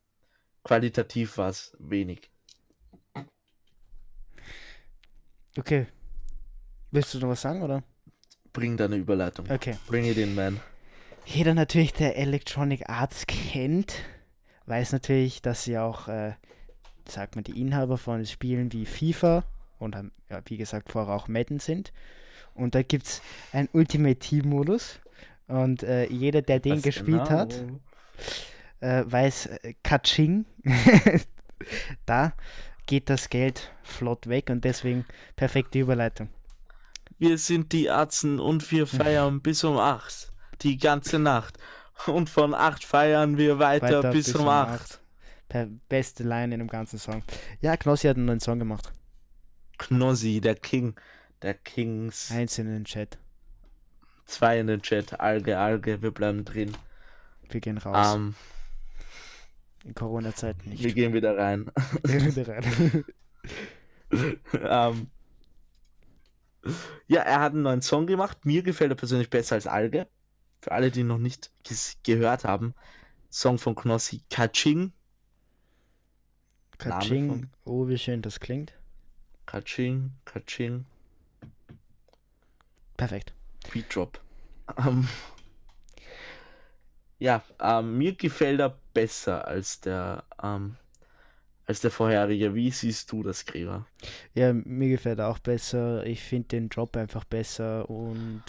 [0.64, 2.30] qualitativ war es wenig.
[5.58, 5.86] Okay.
[6.90, 7.82] Willst du noch was sagen, oder?
[8.52, 9.50] Bring deine Überleitung.
[9.50, 9.76] Okay.
[9.86, 10.60] Bring it in, man.
[11.24, 13.94] Jeder natürlich, der Electronic Arts kennt,
[14.66, 16.34] weiß natürlich, dass sie auch, äh,
[17.08, 19.44] sagt man, die Inhaber von Spielen wie FIFA
[19.78, 21.92] und ähm, ja, wie gesagt vorher auch Madden sind.
[22.54, 24.98] Und da gibt es einen Ultimate Team Modus.
[25.46, 27.30] Und äh, jeder, der den Was gespielt genau?
[27.30, 27.64] hat,
[28.80, 30.44] äh, weiß, äh, Kaching,
[32.06, 32.32] da
[32.86, 35.04] geht das Geld flott weg und deswegen
[35.36, 36.28] perfekte Überleitung.
[37.18, 40.32] Wir sind die Atzen und wir feiern bis um 8.
[40.62, 41.58] Die ganze Nacht.
[42.06, 44.80] Und von 8 feiern wir weiter, bis, um 8.
[44.80, 45.00] acht.
[45.48, 47.22] Per beste Line in dem ganzen Song.
[47.60, 48.92] Ja, Knossi hat einen neuen Song gemacht.
[49.78, 50.94] Knossi, der King.
[51.42, 52.30] Der Kings.
[52.30, 53.18] Eins in den Chat.
[54.24, 55.20] Zwei in den Chat.
[55.20, 56.76] Alge, Alge, wir bleiben drin.
[57.48, 58.14] Wir gehen raus.
[58.16, 58.34] Ähm,
[59.84, 60.82] in Corona-Zeiten nicht.
[60.82, 61.70] wir gehen wieder rein.
[62.02, 63.04] Wieder rein.
[64.52, 65.10] ähm,
[67.06, 68.44] ja, er hat einen neuen Song gemacht.
[68.44, 70.08] Mir gefällt er persönlich besser als Alge.
[70.60, 71.52] Für alle, die noch nicht
[72.02, 72.74] gehört haben.
[73.30, 74.92] Song von Knossi, Kaching.
[76.78, 78.72] Von- Oh, wie schön das klingt.
[79.46, 80.84] Kaching, Kaching.
[82.96, 83.32] Perfekt.
[83.72, 84.20] Beat Drop.
[84.78, 85.06] Ähm,
[87.18, 90.76] ja, ähm, mir gefällt er besser als der, ähm,
[91.66, 92.54] als der vorherige.
[92.54, 93.86] Wie siehst du das, Gräber?
[94.34, 96.04] Ja, mir gefällt er auch besser.
[96.06, 98.42] Ich finde den Drop einfach besser und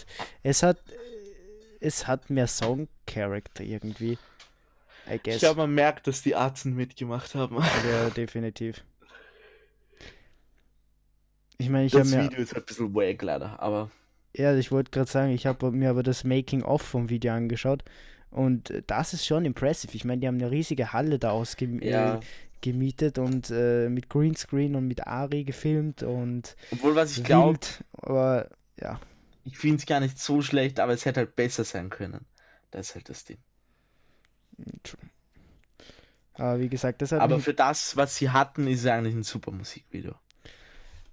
[0.44, 0.82] es hat
[1.80, 4.18] es hat mehr Song-Character irgendwie.
[5.10, 5.40] I Ich guess.
[5.40, 7.58] glaube, man merkt, dass die Arzen mitgemacht haben.
[7.82, 8.84] Ja, definitiv.
[11.60, 13.92] Ich meine, ich habe Das mir Video ist ein bisschen wack leider, aber
[14.36, 17.84] Ja, ich wollte gerade sagen, ich habe mir aber das Making-of vom Video angeschaut
[18.30, 19.96] und das ist schon impressive.
[19.96, 22.20] Ich meine, die haben eine riesige Halle da ausgemietet ja.
[22.64, 27.60] äh, und äh, mit Greenscreen und mit Ari gefilmt und Obwohl, was ich glaube,
[27.94, 29.00] aber ja,
[29.44, 32.26] ich finde es gar nicht so schlecht, aber es hätte halt besser sein können.
[32.72, 33.40] Das ist halt das Ding.
[36.34, 39.24] Aber wie gesagt, das hat Aber für das, was sie hatten, ist es eigentlich ein
[39.24, 40.16] super Musikvideo.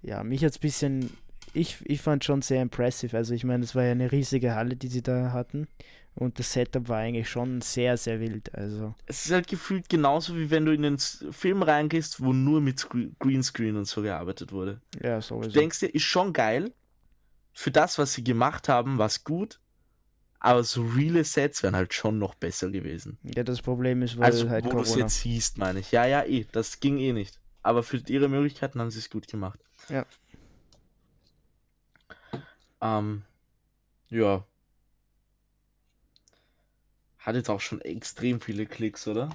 [0.02, 1.11] ja, mich jetzt ein bisschen,
[1.54, 3.16] ich, ich fand schon sehr impressive.
[3.16, 5.66] Also ich meine, es war ja eine riesige Halle, die sie da hatten
[6.14, 8.54] und das Setup war eigentlich schon sehr, sehr wild.
[8.54, 12.61] Also Es ist halt gefühlt genauso, wie wenn du in den Film reingehst, wo nur
[12.61, 14.83] mit Scre- Greenscreen und so gearbeitet wurde.
[15.02, 15.50] ja, Du sowieso.
[15.52, 16.72] denkst dir, ist schon geil.
[17.54, 19.61] Für das, was sie gemacht haben, war es gut.
[20.44, 23.16] Aber so reale Sets wären halt schon noch besser gewesen.
[23.22, 25.90] Ja, das Problem ist, weil Also, halt wo du es jetzt siehst, meine ich.
[25.90, 26.44] Ja, ja, eh.
[26.52, 27.40] Das ging eh nicht.
[27.62, 29.59] aber für ihre Möglichkeiten haben sie es gut gemacht.
[29.88, 30.04] Ja.
[32.83, 33.22] Ähm,
[34.11, 34.44] ja.
[37.20, 39.30] Hat jetzt auch schon extrem viele Klicks, oder?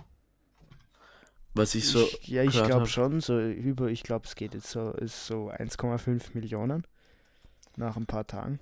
[1.55, 2.03] Was ich so.
[2.03, 5.49] Ich, ja, ich glaube schon, so über, ich glaube, es geht jetzt so, ist so
[5.49, 6.85] 1,5 Millionen
[7.77, 8.59] nach ein paar Tagen.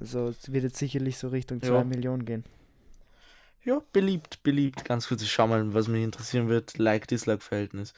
[0.00, 1.84] Also es wird jetzt sicherlich so Richtung 2 Ja.
[1.84, 2.44] Millionen gehen.
[3.64, 4.84] Ja, beliebt, beliebt.
[4.84, 6.78] Ganz kurz, ich schau mal, was mich interessieren wird.
[6.78, 7.92] Like-Dislike-Verhältnis.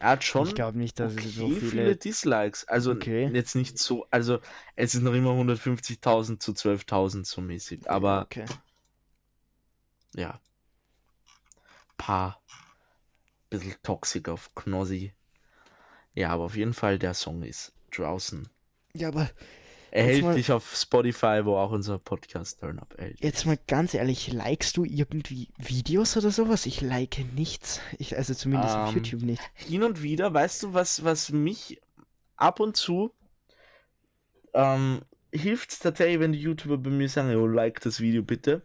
[0.00, 1.96] Er hat schon ich glaube nicht, dass okay es so viele, viele.
[1.96, 2.64] Dislikes.
[2.68, 3.30] Also Okay.
[3.32, 4.40] jetzt nicht so, also
[4.76, 7.88] es ist noch immer 150.000 zu 12.000 so mäßig.
[7.88, 8.44] Aber Okay.
[10.14, 10.40] ja.
[11.96, 12.40] Paar.
[13.50, 15.14] Bisschen toxic auf Knossi.
[16.14, 18.48] Ja, aber auf jeden Fall, der Song ist draußen.
[18.94, 19.30] Ja, aber
[19.94, 24.76] Erhältlich auf Spotify, wo auch unser Podcast Turn Up erhältlich jetzt mal ganz ehrlich, likest
[24.76, 26.66] du irgendwie Videos oder sowas?
[26.66, 27.80] Ich like nichts.
[27.98, 29.42] Ich, also zumindest auf Ähm, YouTube nicht.
[29.54, 31.80] hin und wieder, weißt du, was, was mich
[32.36, 33.12] ab und zu
[34.52, 35.02] ähm,
[35.32, 38.62] hilft es tatsächlich, wenn die YouTuber bei mir sagen, oh, like das Video bitte.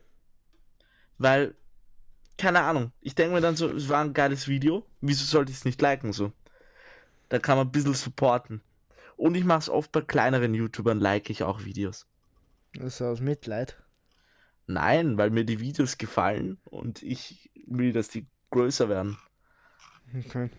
[1.17, 1.55] Weil,
[2.37, 5.57] keine Ahnung, ich denke mir dann so, es war ein geiles Video, wieso sollte ich
[5.59, 6.31] es nicht liken so?
[7.29, 8.61] Da kann man ein bisschen supporten.
[9.19, 12.07] Und ich mache es oft bei kleineren YouTubern, like ich auch Videos.
[12.73, 13.75] Das ist aus Mitleid.
[14.65, 19.17] Nein, weil mir die Videos gefallen und ich will, dass die größer werden.
[20.17, 20.49] Okay.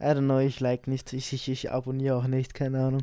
[0.00, 1.12] I don't know, ich like nichts.
[1.12, 3.02] Ich, ich, ich abonniere auch nicht, keine Ahnung.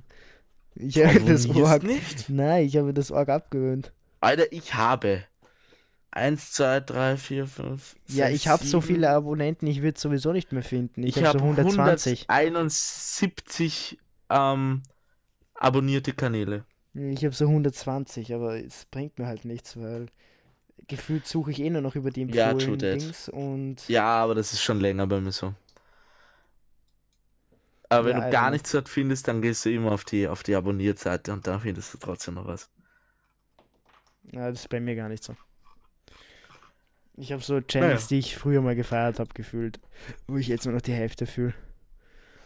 [0.75, 1.83] Ich habe das Org.
[1.83, 2.29] nicht?
[2.29, 3.93] Nein, ich habe das Org abgewöhnt.
[4.19, 5.23] Alter, ich habe.
[6.11, 7.95] Eins, zwei, drei, vier, fünf.
[8.09, 11.03] Ja, sechs, ich habe so viele Abonnenten, ich würde sowieso nicht mehr finden.
[11.03, 12.29] Ich, Ich habe habe so 120.
[12.29, 13.99] 171
[14.33, 14.83] ähm,
[15.55, 16.65] abonnierte Kanäle.
[16.95, 20.07] Ich habe so 120, aber es bringt mir halt nichts, weil
[20.87, 22.87] gefühlt suche ich eh nur noch über die Ja, empfohlenen that.
[22.89, 25.55] Dings und Ja, aber das ist schon länger bei mir so.
[27.87, 30.43] Aber wenn Ja, du gar nichts dort findest, dann gehst du immer auf die, auf
[30.43, 32.69] die Abonniert-Seite und da findest du trotzdem noch was.
[34.31, 35.35] ja, das ist bei mir gar nicht so.
[37.17, 39.79] Ich habe so Channels, die ich früher mal gefeiert habe, gefühlt,
[40.27, 41.53] wo ich jetzt nur noch die Hälfte fühle.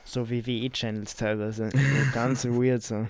[0.08, 1.70] So WWE-Channels teilweise.
[2.14, 3.08] Ganz weird so.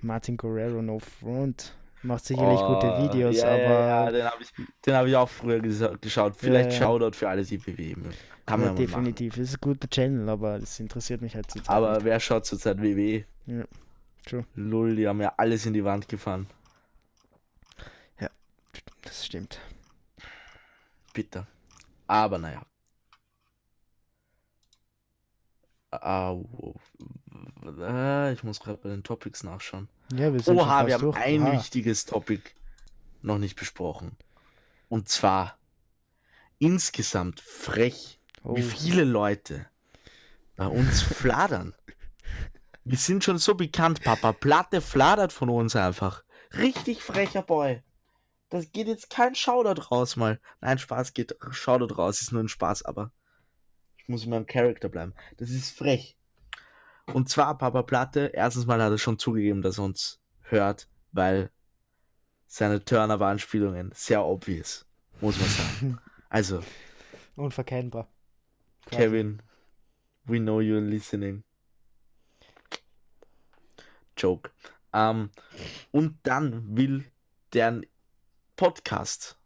[0.00, 1.74] Martin Guerrero No Front.
[2.02, 5.28] Macht sicherlich gute Oh, Videos, ja, aber Ja, ja, den habe ich, hab ich auch
[5.28, 6.34] früher geschaut.
[6.36, 6.78] Vielleicht ja.
[6.78, 7.94] Shoutout für alle, die WWE.
[7.94, 8.76] Kann ja, man ja machen.
[8.76, 9.36] definitiv.
[9.36, 12.04] Es ist ein guter Channel, aber das interessiert mich halt zurzeit Aber nicht.
[12.04, 13.24] wer schaut zurzeit WWE?
[13.46, 13.64] Ja,
[14.26, 14.44] true.
[14.56, 16.46] Lull, die haben ja alles in die Wand gefahren.
[19.02, 19.60] Das stimmt.
[21.12, 21.46] Bitter.
[22.06, 22.62] Aber naja.
[25.92, 26.74] Au.
[27.78, 29.88] Äh, ich muss gerade bei den Topics nachschauen.
[30.12, 31.16] Ja, wir sind Oha, wir haben durch.
[31.18, 31.52] ein Oha.
[31.52, 32.42] wichtiges Topic
[33.22, 34.16] noch nicht besprochen.
[34.88, 35.56] Und zwar
[36.58, 38.56] insgesamt frech, Oh.
[38.56, 39.66] wie viele Leute
[40.56, 41.74] bei uns fladern.
[42.84, 44.32] Wir sind schon so bekannt, Papa.
[44.32, 46.24] Platte fladert von uns einfach.
[46.54, 47.82] Richtig frecher Boy.
[48.48, 50.40] Das geht jetzt kein Shoutout raus mal.
[50.60, 53.12] Nein, Spaß geht Shoutout raus, ist nur ein Spaß, aber
[54.12, 55.14] muss in meinem Charakter bleiben.
[55.38, 56.16] Das ist frech.
[57.06, 61.50] Und zwar Papa Platte, erstens mal hat er schon zugegeben, dass er uns hört, weil
[62.46, 64.86] seine Turner-Anspielungen sehr obvious,
[65.20, 65.98] muss man sagen.
[66.28, 66.62] Also,
[67.36, 68.08] Unverkennbar.
[68.86, 69.02] Quasi.
[69.02, 69.42] Kevin,
[70.24, 71.44] we know you're listening.
[74.16, 74.50] Joke.
[74.94, 75.30] Ähm,
[75.90, 77.04] und dann will
[77.52, 77.84] deren
[78.56, 79.36] Podcast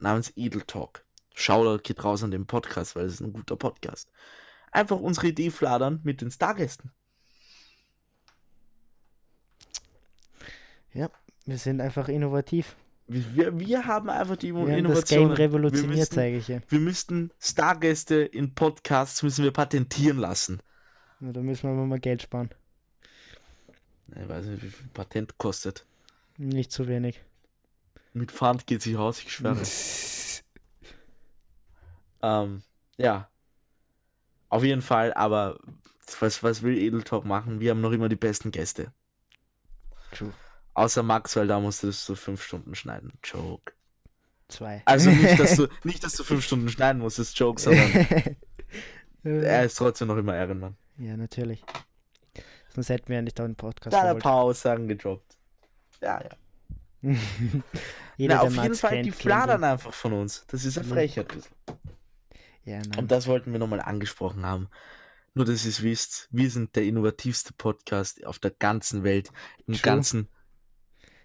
[0.00, 1.04] namens Edel Talk.
[1.34, 4.10] Shoutout geht raus an den Podcast, weil es ist ein guter Podcast.
[4.70, 6.92] Einfach unsere Idee fladern mit den Stargästen.
[11.44, 12.76] Wir sind einfach innovativ.
[13.08, 15.28] Wir, wir, haben einfach die Wir haben das Innovation.
[15.28, 16.62] Game revolutioniert, zeige ich hier.
[16.68, 20.60] wir müssten Stargäste in Podcasts müssen wir patentieren lassen.
[21.20, 22.50] Ja, da müssen wir mal Geld sparen.
[24.14, 25.84] Ich weiß nicht, wie viel Patent kostet.
[26.38, 27.20] Nicht zu wenig.
[28.14, 29.62] Mit Pfand geht sich aus, ich schwöre.
[32.22, 32.62] ähm,
[32.96, 33.28] ja.
[34.48, 35.58] Auf jeden Fall, aber
[36.20, 37.60] was, was will Edeltalk machen?
[37.60, 38.92] Wir haben noch immer die besten Gäste.
[40.12, 40.32] True.
[40.74, 43.12] Außer Max, weil da musstest du fünf Stunden schneiden.
[43.24, 43.72] Joke.
[44.48, 44.82] Zwei.
[44.84, 47.90] Also nicht, dass du, nicht, dass du fünf Stunden schneiden musstest, Joke, sondern
[49.22, 50.76] er ist trotzdem noch immer Ehrenmann.
[50.98, 51.64] ja, natürlich.
[52.74, 55.36] Sonst hätten wir ja nicht auch einen Podcast Da hat ein paar Aussagen gedroppt.
[56.00, 56.30] Ja, ja.
[58.16, 60.44] Jeder, Na, auf jeden Fall, die fladern einfach von uns.
[60.46, 60.88] Das ist eine.
[60.88, 61.30] Frechheit.
[61.30, 61.56] ein bisschen.
[62.64, 62.98] Ja, nein.
[62.98, 64.68] Und das wollten wir nochmal angesprochen haben.
[65.34, 69.30] Nur, dass ihr es wisst, wir sind der innovativste Podcast auf der ganzen Welt,
[69.66, 69.82] im True.
[69.82, 70.28] ganzen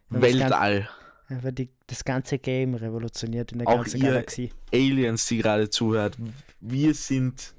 [0.10, 0.90] das Weltall.
[1.28, 4.54] Einfach die, das ganze Game revolutioniert in der Auch ganzen ihr- Galaxie.
[4.74, 6.18] Aliens, die gerade zuhört,
[6.62, 7.54] wir sind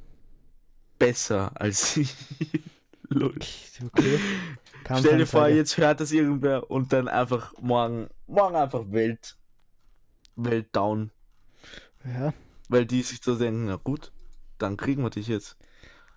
[0.98, 2.00] besser als.
[3.10, 3.34] Lol.
[3.86, 4.18] Okay.
[4.98, 9.36] Stell dir vor, jetzt hört das irgendwer und dann einfach morgen, morgen einfach Welt,
[10.36, 11.10] Welt down.
[12.04, 12.32] Ja,
[12.68, 14.12] Weil die sich so denken, na gut,
[14.58, 15.56] dann kriegen wir dich jetzt.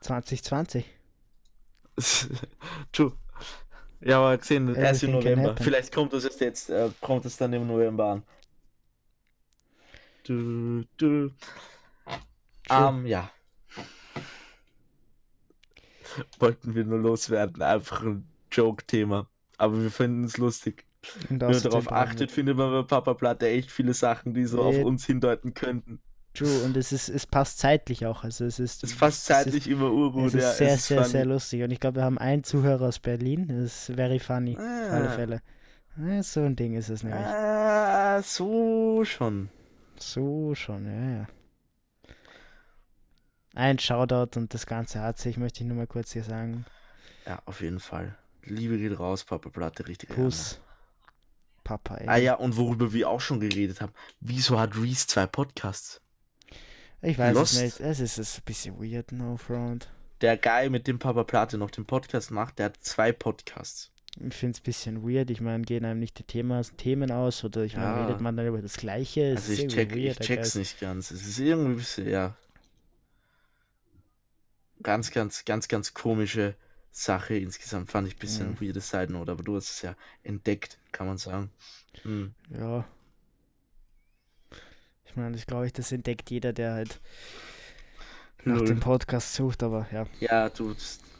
[0.01, 0.85] 2020.
[2.91, 3.13] True.
[4.01, 5.55] Ja, aber gesehen, erst im November.
[5.57, 8.23] Vielleicht kommt das erst jetzt, äh, kommt es dann im November an.
[10.23, 11.31] Du, du.
[12.69, 13.29] Ähm, ja.
[16.39, 19.29] Wollten wir nur loswerden, einfach ein Joke-Thema.
[19.57, 20.85] Aber wir finden es lustig.
[21.29, 24.75] Wenn man darauf achtet, findet man bei Papa Platte echt viele Sachen, die so auf
[24.75, 24.83] Ja.
[24.83, 26.01] uns hindeuten könnten.
[26.33, 28.23] True, und es ist, es passt zeitlich auch.
[28.23, 30.27] Also es ist, Es ist fast zeitlich immer urgut.
[30.27, 31.09] Es ist, es ja, ist sehr, es ist sehr, funny.
[31.11, 31.63] sehr lustig.
[31.63, 33.47] Und ich glaube, wir haben einen Zuhörer aus Berlin.
[33.49, 34.55] Das ist very funny.
[34.55, 35.11] Auf alle Ah.
[35.15, 35.41] Fälle.
[36.23, 37.19] So ein Ding ist es nämlich.
[37.25, 39.49] Ah, so schon.
[39.99, 41.27] So schon, ja, ja.
[43.53, 46.65] Ein Shoutout und das Ganze hat sich, möchte ich nur mal kurz hier sagen.
[47.27, 48.15] Ja, auf jeden Fall.
[48.43, 50.09] Liebe geht raus, Papa Platte, richtig.
[50.09, 50.59] Kuss.
[51.63, 52.07] Papa, ey.
[52.07, 53.91] Ah ja, und worüber wir auch schon geredet haben.
[54.21, 56.00] Wieso hat Reese zwei Podcasts?
[57.01, 57.53] Ich weiß Lost.
[57.55, 57.79] es nicht.
[57.79, 59.89] Es ist, es ein bisschen weird, no front.
[60.21, 63.91] Der Guy, mit dem Papa Platte noch den Podcast macht, der hat zwei Podcasts.
[64.19, 65.29] Ich finde es ein bisschen weird.
[65.29, 68.05] Ich meine, gehen einem nicht die Themas, Themen aus oder ich meine, Ja.
[68.05, 69.21] redet man dann über das Gleiche?
[69.31, 71.11] Es Also ich, check, ich weird, I check's nicht ganz.
[71.11, 72.35] Es ist irgendwie ein bisschen, ja.
[74.83, 76.55] Ganz, ganz, ganz, ganz komische
[76.91, 77.89] Sache insgesamt.
[77.89, 78.61] Fand ich ein bisschen Ja.
[78.61, 81.49] weirde Side Note, aber du hast es ja entdeckt, kann man sagen.
[82.03, 82.33] Hm.
[82.49, 82.85] Ja.
[85.11, 86.99] Ich meine, ich glaube, das entdeckt jeder, der halt
[88.45, 90.75] nach dem Podcast sucht, aber ja, Ja, du,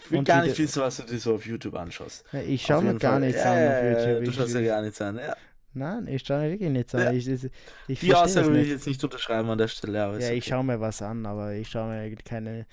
[0.05, 2.25] Ich will Und gar nicht wissen, was du dir so auf YouTube anschaust.
[2.31, 3.19] Ja, Ich schaue mir gar Fall.
[3.21, 4.23] nichts an auf YouTube.
[4.23, 5.17] Du Ich, schaust ja gar nichts an.
[5.19, 5.35] Ja.
[5.75, 7.01] nein, ich schaue mir wirklich nichts an.
[7.01, 7.11] Ja.
[7.11, 7.47] Ich, ich,
[7.87, 10.41] ich Die Aussage will ich jetzt nicht unterschreiben an der Stelle, Ja, ich okay.
[10.41, 12.65] schaue mir was an, aber ich schaue mir keine,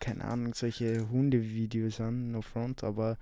[0.00, 3.18] keine Ahnung, solche Hundevideos an, no front, aber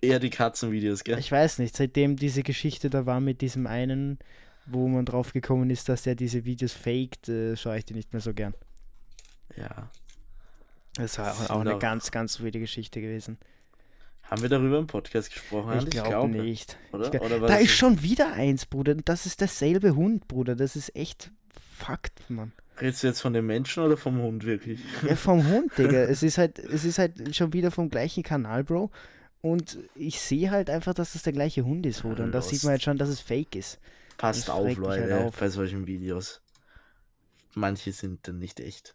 [0.00, 1.18] eher die Katzenvideos, gell?
[1.18, 4.18] ich weiß nicht, seitdem diese Geschichte da war mit diesem einen,
[4.66, 8.12] wo man drauf gekommen ist, dass der diese Videos faked, äh, schaue ich die nicht
[8.12, 8.54] mehr so gern.
[9.56, 9.90] Ja.
[10.96, 13.38] Das war Das auch, auch eine ganz, ganz wilde Geschichte gewesen.
[14.22, 15.72] Haben wir darüber im Podcast gesprochen?
[15.72, 15.90] ich Andi?
[15.90, 16.78] glaube nicht.
[16.92, 17.04] Oder?
[17.04, 18.92] Ich glaub- oder Da ist schon wieder eins, Bruder.
[18.92, 20.54] und Das ist derselbe Hund, Bruder.
[20.56, 21.30] Das ist echt
[21.76, 22.52] Fakt, Mann.
[22.80, 24.80] Redest du jetzt von dem Menschen oder vom Hund wirklich?
[25.08, 26.02] Ja, vom Hund, Digga.
[26.04, 28.90] Es ist halt, es ist halt schon wieder vom gleichen Kanal, Bro.
[29.40, 32.24] Und ich sehe halt einfach, dass das der gleiche Hund ist, Bruder.
[32.24, 33.78] Und da sieht man halt schon, dass es fake ist.
[34.16, 35.36] Passt Das auf, mich halt Leute, auf.
[35.38, 36.40] bei solchen Videos.
[37.54, 38.94] Manche sind dann nicht echt.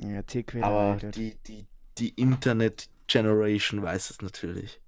[0.00, 0.68] Ja, Tierquälerei.
[0.94, 1.66] Aber die, die,
[1.98, 4.80] die Internet-Generation weiß es natürlich.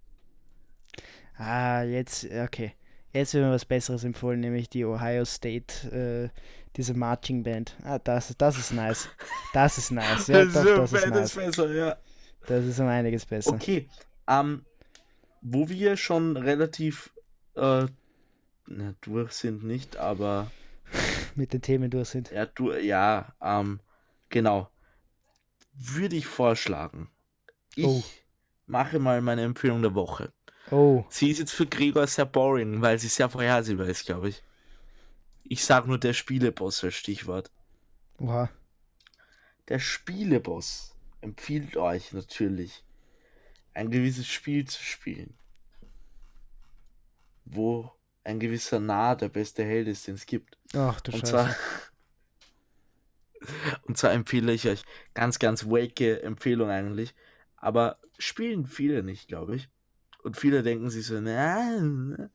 [1.36, 2.74] Ah, jetzt, okay.
[3.14, 6.40] Jetzt wird mir was Besseres empfohlen, nämlich die Ohio State, äh,
[6.76, 7.76] diese Marching Band.
[7.84, 9.08] Ah, das, das ist nice.
[9.52, 10.26] Das ist nice.
[10.28, 10.52] Ja, doch,
[10.90, 11.34] das ist nice.
[11.34, 11.96] besser, ja.
[12.46, 13.52] Das ist um einiges besser.
[13.54, 13.88] Okay,
[14.28, 14.64] ähm,
[15.40, 17.12] wo wir schon relativ
[17.54, 17.86] äh,
[18.66, 20.50] na, durch sind, nicht, aber
[21.36, 22.30] Mit den Themen durch sind.
[22.32, 23.80] ja, du, ja, ähm,
[24.28, 24.68] genau.
[25.76, 27.10] Würde ich vorschlagen,
[27.76, 28.02] ich Oh.
[28.66, 30.32] mache mal meine Empfehlung der Woche.
[30.70, 34.42] Oh, Sie ist jetzt für Gregor sehr boring, weil sie sehr vorhersehbar ist, glaube ich.
[35.44, 37.50] Ich sage nur der Spieleboss als Stichwort.
[38.20, 38.48] oha.
[39.68, 42.84] Der Spieleboss empfiehlt euch natürlich,
[43.74, 45.34] ein gewisses Spiel zu spielen,
[47.44, 47.92] wo
[48.24, 50.58] ein gewisser Nah der beste Held ist, den es gibt.
[50.74, 51.30] Ach du Und Scheiße.
[51.30, 51.56] zwar,
[53.82, 54.82] und zwar empfehle ich euch
[55.14, 57.14] ganz, ganz wake Empfehlung eigentlich,
[57.56, 59.68] aber spielen viele nicht, glaube ich.
[60.24, 62.30] Und viele denken sich so, na, na.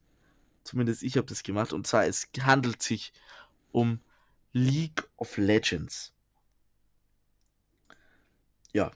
[0.64, 1.74] zumindest ich habe das gemacht.
[1.74, 3.12] Und zwar, es handelt sich
[3.72, 4.00] um
[4.54, 6.14] League of Legends.
[8.72, 8.92] Ja.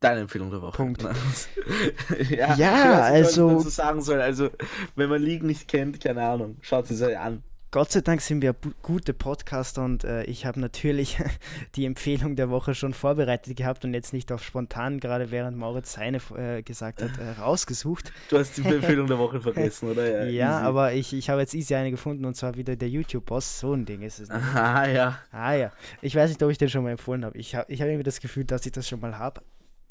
[0.00, 0.76] Deine Empfehlung der Woche.
[0.76, 1.02] Punkt.
[2.30, 4.20] ja, Ja, also- dazu sagen soll.
[4.22, 4.50] Also,
[4.96, 7.42] wenn man League nicht kennt, keine Ahnung, schaut sie sich an.
[7.70, 11.18] Gott sei Dank sind wir gute Podcaster und äh, ich habe natürlich
[11.76, 15.92] die Empfehlung der Woche schon vorbereitet gehabt und jetzt nicht auf spontan, gerade während Moritz
[15.92, 18.10] seine äh, gesagt hat, äh, rausgesucht.
[18.30, 20.30] Du hast die Empfehlung der Woche vergessen, oder?
[20.30, 20.66] Ja, easy.
[20.66, 23.60] aber ich, ich habe jetzt easy eine gefunden und zwar wieder der YouTube-Boss.
[23.60, 24.30] So ein Ding ist es.
[24.30, 24.54] Nicht.
[24.54, 25.18] Ah, ja.
[25.30, 27.36] Ah ja, ich weiß nicht, ob ich den schon mal empfohlen habe.
[27.36, 29.42] Ich habe ich hab irgendwie das Gefühl, dass ich das schon mal habe.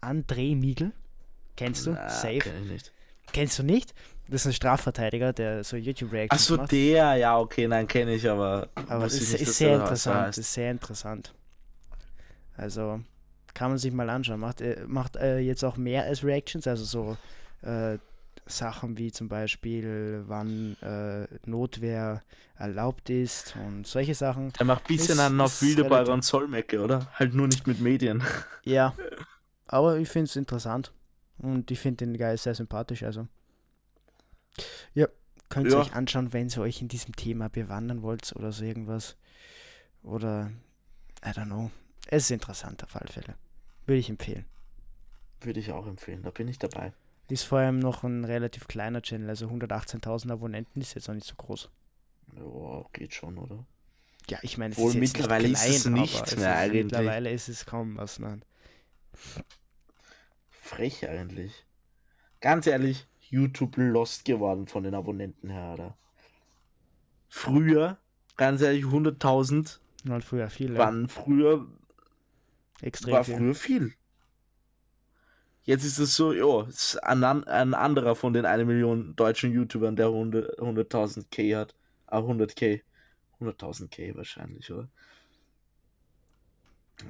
[0.02, 0.94] André Miegel.
[1.56, 1.92] Kennst du?
[1.92, 2.40] Na, Safe.
[2.40, 2.92] kenn ich nicht.
[3.34, 3.94] Kennst du nicht?
[4.30, 6.72] Das ist ein Strafverteidiger, der so YouTube-Reactions Achso, macht.
[6.72, 8.68] der, ja, okay, nein, kenne ich, aber.
[8.88, 10.28] Aber es ist, ist sehr interessant.
[10.28, 10.38] heißt.
[10.40, 11.34] Ist sehr interessant.
[12.58, 13.02] Also
[13.54, 14.40] kann man sich mal anschauen.
[14.40, 17.18] Macht, äh, macht äh, jetzt auch mehr als Reactions, also so
[17.68, 17.98] äh,
[18.46, 22.22] Sachen wie zum Beispiel, wann äh, Notwehr
[22.58, 24.52] erlaubt ist und solche Sachen.
[24.58, 27.08] Er macht ein bisschen Ist- einen auf relativ- und Zollmecke, oder?
[27.14, 28.24] Halt nur nicht mit Medien.
[28.64, 28.94] Ja,
[29.68, 30.92] aber ich finde es interessant
[31.40, 33.04] und ich finde den Guy sehr sympathisch.
[33.04, 33.28] Also
[34.94, 35.08] ja,
[35.50, 35.80] könnt ihr Ja.
[35.80, 39.18] euch anschauen, wenn ihr euch in diesem Thema bewandern wollt oder so irgendwas.
[40.04, 40.52] Oder,
[41.26, 41.72] I don't know.
[42.08, 43.36] Es ist interessant auf alle Fälle.
[43.86, 44.46] Würde ich empfehlen.
[45.42, 46.94] Würde ich auch empfehlen, da bin ich dabei.
[47.30, 51.28] Ist vor allem noch ein relativ kleiner Channel, also 118.000 Abonnenten ist jetzt auch nicht
[51.28, 51.70] so groß.
[52.36, 53.66] Ja, geht schon, oder?
[54.30, 56.36] Ja, ich meine, es Wohl ist jetzt mittlerweile nicht ist es klein, nicht aber es
[56.38, 56.84] mehr ist, eigentlich.
[56.86, 58.20] Mittlerweile ist es kaum was.
[58.20, 58.44] Nein.
[60.68, 61.66] Frech eigentlich.
[62.42, 65.98] Ganz ehrlich, YouTube lost geworden von den Abonnenten her, oder?
[67.30, 67.98] Früher,
[68.36, 70.74] ganz ehrlich, 100.000 Und früher viel.
[70.74, 70.80] ja.
[70.80, 71.68] waren früher,
[72.82, 73.38] Extrem war viel.
[73.38, 73.94] früher viel.
[75.64, 79.52] Jetzt ist es so, ja, es ist ein, ein anderer von den 1 Million deutschen
[79.52, 81.76] YouTubern, der 100 100.000 K hat.
[82.06, 82.82] Ah, 100k.
[83.42, 84.88] 100.000 K wahrscheinlich, oder?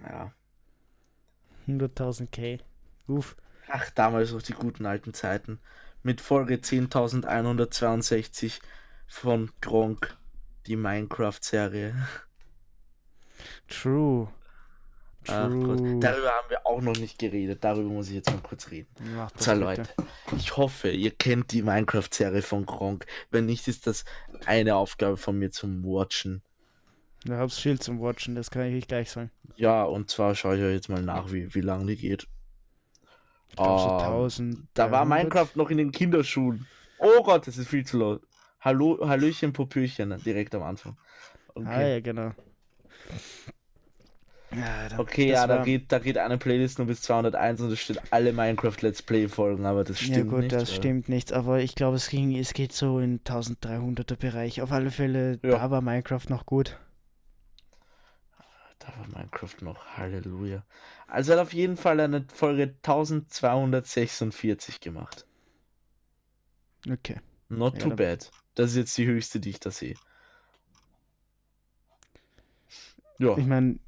[0.03, 0.33] Ja.
[1.67, 2.59] 100.000 K.
[3.07, 3.35] Uff.
[3.69, 5.59] Ach, damals noch die guten alten Zeiten.
[6.03, 8.59] Mit Folge 10.162
[9.07, 10.15] von Gronk,
[10.67, 11.95] die Minecraft-Serie.
[13.67, 14.29] True.
[15.29, 17.63] Ach Gott, darüber haben wir auch noch nicht geredet.
[17.63, 18.87] Darüber muss ich jetzt mal kurz reden.
[19.35, 19.53] So.
[19.53, 19.83] Leute,
[20.37, 23.05] ich hoffe, ihr kennt die Minecraft-Serie von Gronk.
[23.29, 24.05] Wenn nicht, ist das
[24.45, 26.41] eine Aufgabe von mir zum Watchen.
[27.25, 29.31] Ich hab's viel zum Watchen, das kann ich gleich sagen.
[29.57, 32.27] Ja, und zwar schaue ich euch jetzt mal nach, wie, wie lange die geht.
[33.49, 34.59] Ich glaube so Ah, 1000.
[34.73, 36.67] Da war Minecraft noch in den Kinderschuhen.
[36.99, 38.21] Oh Gott, das ist viel zu laut.
[38.61, 40.97] Hallo, Hallöchen, Popöchen, direkt am Anfang.
[41.55, 42.31] Ah, Okay, ja, genau.
[44.55, 47.71] Ja, da- okay ja, da war- geht, da geht eine Playlist nur bis 201 und
[47.71, 50.51] es steht alle Minecraft Let's Play Folgen, aber das stimmt ja gut, nicht.
[50.53, 54.61] das weil- stimmt nicht, aber ich glaube, es ging, es geht so in 1300er Bereich.
[54.61, 55.51] Auf alle Fälle, Ja.
[55.57, 56.77] da war Minecraft noch gut.
[59.31, 60.63] Minecraft noch, Halleluja.
[61.07, 65.25] Also er hat auf jeden Fall eine Folge 1246 gemacht.
[66.89, 67.19] Okay.
[67.49, 68.31] Not Ja, too bad.
[68.55, 69.95] Das ist jetzt die höchste, die ich da sehe.
[73.19, 73.79] Ja, Ich meine,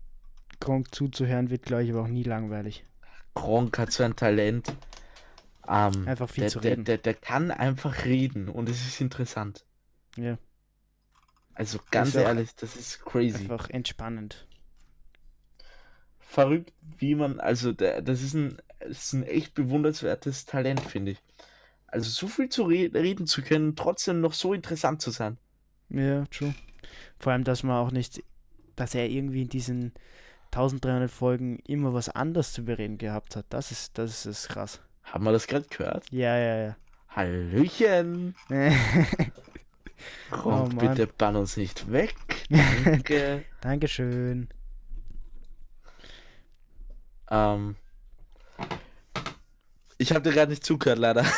[0.62, 2.86] Gronk zuzuhören wird, glaube ich, aber auch nie langweilig.
[3.34, 4.78] Gronk hat so ein Talent.
[5.68, 6.86] Ähm, Einfach viel der, zu der, reden.
[6.86, 9.66] Der, der kann einfach reden und es ist interessant.
[10.18, 10.38] Ja,
[11.54, 13.46] Also ganz ist ehrlich, das ist crazy.
[13.46, 14.48] einfach entspannend.
[16.30, 21.14] Verrückt, wie man, also der, das ist ein, das ist ein echt bewundernswertes Talent, finde
[21.14, 21.18] ich.
[21.88, 25.40] Also so viel zu re reden zu können, trotzdem noch so interessant zu sein.
[25.90, 26.54] Ja, true.
[27.18, 28.24] Vor allem, dass man auch nicht,
[28.76, 29.92] dass er irgendwie in diesen
[30.52, 33.48] 1300 Folgen immer was anderes zu bereden gehabt hat.
[33.50, 34.82] Das ist, das ist krass.
[35.04, 36.06] Haben wir das gerade gehört?
[36.12, 36.76] Ja, ja,
[37.10, 38.36] Hallöchen!
[38.52, 38.72] ja.
[40.30, 40.94] Gronk, Oh Mann.
[40.94, 42.16] bitte bann uns nicht weg.
[42.84, 43.46] Danke.
[43.62, 44.48] Dankeschön.
[47.32, 47.76] Ähm,
[49.98, 51.26] ich habe dir gerade nicht zugehört, leider.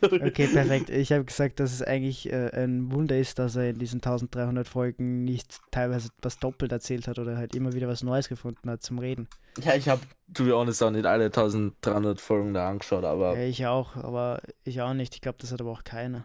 [0.00, 0.90] Okay, perfekt.
[0.90, 4.66] Ich habe gesagt, dass es eigentlich äh, ein Wunder ist, dass er in diesen 1300
[4.66, 8.82] Folgen nicht teilweise was doppelt erzählt hat oder halt immer wieder was Neues gefunden hat
[8.82, 9.28] zum Reden.
[9.62, 10.00] Ja, ich habe,
[10.32, 14.40] to be honest, auch nicht alle 1300 Folgen da angeschaut, aber Ja, ich auch, aber
[14.64, 15.14] ich auch nicht.
[15.14, 16.24] Ich glaube, das hat aber auch keiner.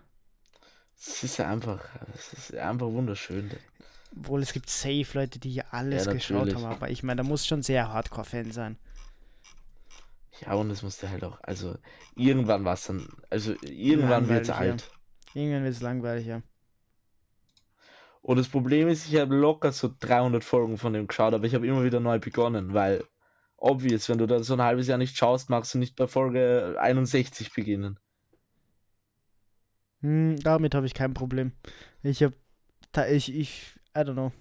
[0.99, 1.83] Es ist einfach,
[2.13, 3.51] es ist einfach wunderschön.
[4.15, 7.27] Obwohl es gibt safe Leute, die ja alles Ja, geschaut haben, aber ich meine, da
[7.27, 8.77] muss schon sehr Hardcore-Fan sein.
[10.41, 11.77] Ja, und es musste halt auch, also
[12.15, 14.71] irgendwann war es dann, also irgendwann wird es Langweilig, ja.
[14.71, 14.91] alt.
[15.33, 16.41] Irgendwann wird es langweilig, ja.
[18.21, 21.55] Und das Problem ist, ich habe locker so 300 Folgen von dem geschaut, aber ich
[21.55, 23.03] habe immer wieder neu begonnen, weil,
[23.55, 26.75] obvious, wenn du da so ein halbes Jahr nicht schaust, magst du nicht bei Folge
[26.79, 27.99] 61 beginnen.
[30.01, 31.51] Hm, damit habe ich kein Problem.
[32.03, 32.35] Ich habe,
[33.09, 34.31] ich, ich, I don't know.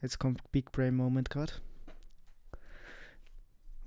[0.00, 1.54] Jetzt kommt Big Brain Moment gerade.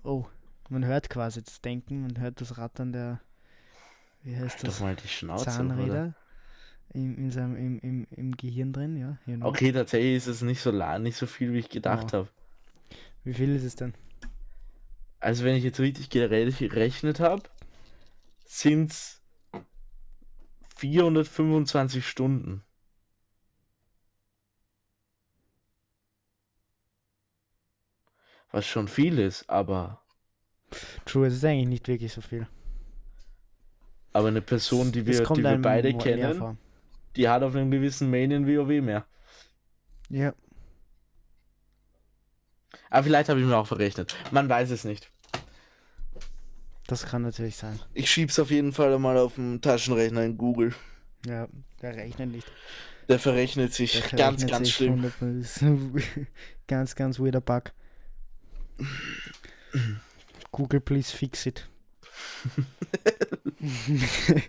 [0.04, 0.26] Oh,
[0.70, 3.22] man hört quasi das Denken, man hört das Rattern der.
[4.22, 4.80] Wie heißt halt das?
[4.80, 5.94] Doch mal die Schnauze, Zahnräder.
[5.94, 6.14] Oder?
[6.94, 9.18] Im, in seinem, im, im, im Gehirn drin, ja.
[9.26, 9.48] Genau.
[9.48, 12.20] Okay, tatsächlich ist es nicht so la nicht so viel, wie ich gedacht Ja.
[12.20, 12.30] habe.
[13.24, 13.94] Wie viel ist es denn?
[15.20, 17.44] Also wenn ich jetzt richtig gerechnet habe,
[18.46, 19.22] sind es
[20.78, 22.64] 425 Stunden.
[28.52, 30.02] Was schon viel ist, aber,
[31.06, 32.48] True, es ist eigentlich nicht wirklich so viel.
[34.14, 36.58] aber eine Person, die wir, die wir beide kennen.
[37.18, 39.06] Die hat auf einem gewissen Main in WoW mehr.
[40.10, 40.34] Ja,
[42.90, 44.16] Aber vielleicht habe ich mir auch verrechnet.
[44.32, 45.12] Man weiß es nicht.
[46.88, 47.78] das kann natürlich sein.
[47.94, 50.74] Ich schieb's auf jeden Fall mal auf dem Taschenrechner in Google.
[51.26, 51.48] Ja,
[51.82, 52.50] der rechnet nicht.
[53.10, 55.12] Der verrechnet sich Der ganz, verrechnet ganz sich schlimm.
[55.22, 56.26] 100%.
[56.68, 57.74] ganz, ganz weirder Bug.
[60.52, 61.68] Google, please fix it.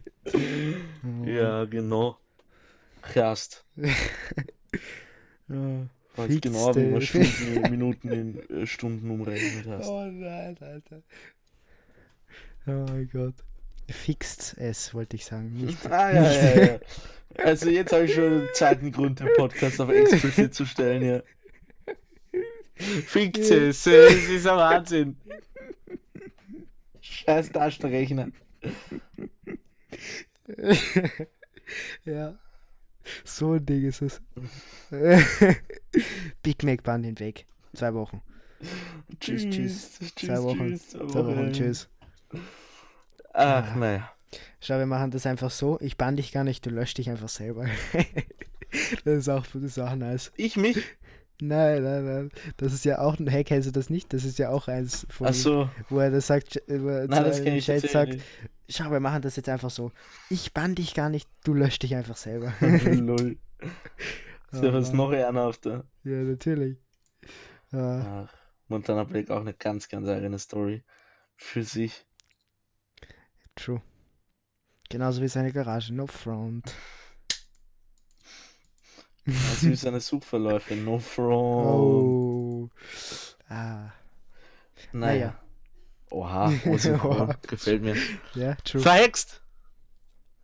[1.25, 2.19] Ja, genau.
[3.12, 3.64] Krass.
[5.48, 7.00] Ja, fix genau, wie man.
[7.00, 9.88] Stunden, in Minuten in äh, Stunden umrechnet hast.
[9.88, 11.02] Oh nein, Alter.
[12.66, 13.34] Oh mein Gott.
[13.88, 15.54] Fixt es, wollte ich sagen.
[15.54, 15.78] Nicht.
[15.90, 16.78] Ah, ja, ja, ja.
[17.36, 21.22] Also jetzt habe ich schon einen zweiten Grund, den Podcast auf explizit zu stellen, ja.
[22.74, 25.16] Fickt es, es ist ein Wahnsinn.
[27.00, 28.28] Scheiß Taschenrechner.
[32.04, 32.38] ja.
[33.24, 34.20] So ein Ding ist es.
[36.42, 37.46] Big Mac Band hinweg.
[37.74, 38.22] Zwei Wochen.
[39.20, 39.98] Tschüss, tschüss.
[39.98, 40.68] Tschüss, Zwei Wochen.
[40.68, 41.52] tschüss, Zwei Wochen.
[41.52, 41.88] Tschüss.
[43.32, 44.11] Ach, naja.
[44.61, 45.78] Schau, wir machen das einfach so.
[45.80, 47.66] Ich bann dich gar nicht, du löscht dich einfach selber.
[49.04, 50.32] das, ist auch, das ist auch nice.
[50.36, 50.76] Ich mich?
[51.40, 52.30] Nein, nein, nein.
[52.56, 54.12] Das ist ja auch ein Hack, du das nicht?
[54.12, 55.70] Das ist ja auch eins von Ach so.
[55.88, 58.24] wo er das sagt, wo er Nein, das Chat sagt, nicht.
[58.69, 59.93] Schau, wir machen das jetzt einfach so.
[60.31, 62.53] Ich bann dich gar nicht, du löscht dich einfach selber.
[62.61, 63.39] Lol.
[63.59, 63.71] Das
[64.61, 65.85] ist ja was Aber- noch ehrenhafter.
[66.05, 66.79] ja, natürlich.
[67.71, 68.35] Ja, Ach,
[68.69, 70.85] Montana Black auch eine ganz, ganz eigene Story
[71.37, 72.07] für sich.
[73.57, 73.83] true.
[74.91, 76.75] Genauso wie seine Garage, no front.
[79.27, 81.66] Also wie seine Suchverläufe, no front.
[81.66, 82.71] Oh.
[83.51, 83.91] Ah.
[84.93, 85.39] naja.
[86.11, 87.96] Oha, Osynchron, gefällt mir.
[88.34, 88.80] Ja, true.
[88.80, 89.42] Verhext!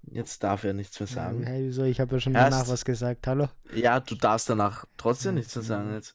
[0.02, 1.44] Jetzt darf er nichts mehr sagen.
[1.44, 1.84] hey, wieso?
[1.84, 3.26] Ich habe ja schon Erst- danach was gesagt.
[3.26, 3.48] Hallo?
[3.72, 6.14] Ja, du darfst danach trotzdem Ja, nichts mehr sagen jetzt.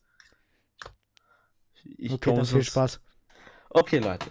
[1.98, 3.00] Ich okay, dann viel Spaß.
[3.72, 4.28] Okay, Leute.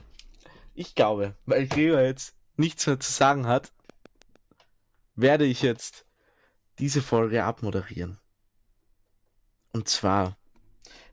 [0.74, 3.72] Ich glaube, weil Gregor jetzt nichts mehr zu sagen hat,
[5.16, 6.06] werde ich jetzt
[6.78, 8.18] diese Folge abmoderieren.
[9.72, 10.36] Und zwar,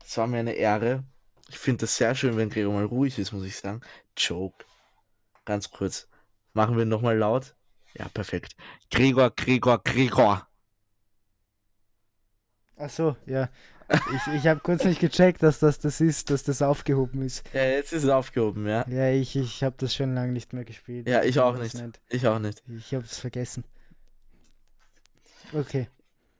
[0.04, 1.02] es war mir eine Ehre.
[1.48, 3.80] Ich finde das sehr schön, wenn Gregor mal ruhig ist, muss ich sagen.
[4.16, 4.64] Joke.
[5.44, 6.08] Ganz kurz.
[6.52, 7.54] Machen wir nochmal laut.
[7.94, 8.56] Ja, perfekt.
[8.90, 10.48] Gregor, Gregor, Gregor.
[12.76, 13.48] Ach so, ja.
[14.12, 17.44] Ich, ich habe kurz nicht gecheckt, dass das das ist, dass das aufgehoben ist.
[17.52, 18.84] Ja, jetzt ist es aufgehoben, ja.
[18.88, 21.08] Ja, ich, ich habe das schon lange nicht mehr gespielt.
[21.08, 22.00] Ja, ich auch das nicht.
[22.08, 22.62] Ich auch nicht.
[22.68, 23.64] Ich habe es vergessen.
[25.52, 25.88] Okay,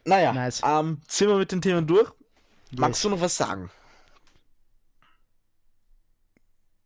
[0.04, 0.60] Naja, Nice.
[0.64, 2.10] ähm, sind wir mit den Themen durch?
[2.72, 3.02] Magst yes.
[3.02, 3.70] du noch was sagen?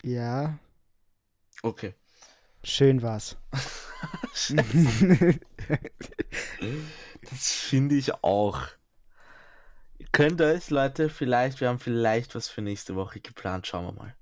[0.03, 0.59] Ja,
[1.63, 1.95] Okay.
[2.65, 3.37] schön war's.
[7.31, 8.63] Das finde ich auch.
[9.99, 13.67] Ihr könnt euch, Leute, vielleicht, wir haben vielleicht was für nächste Woche geplant.
[13.67, 14.15] Schauen wir mal.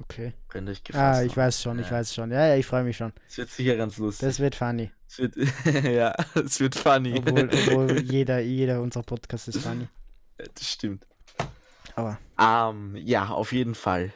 [0.00, 0.32] okay.
[0.48, 1.36] Könnt ihr euch gefasst Ah, ich machen.
[1.46, 1.92] weiß schon, ich Ja.
[1.92, 2.30] weiß schon.
[2.30, 3.12] Ja, ja, ich freue mich schon.
[3.28, 4.28] Es wird sicher ganz lustig.
[4.28, 4.92] Das wird funny.
[5.08, 5.34] Es wird,
[5.84, 7.14] ja, es wird funny.
[7.18, 9.88] Obwohl, obwohl jeder, jeder unserer Podcasts ist funny.
[10.36, 11.06] das stimmt.
[11.96, 14.14] Aber Ähm, ja, auf jeden Fall.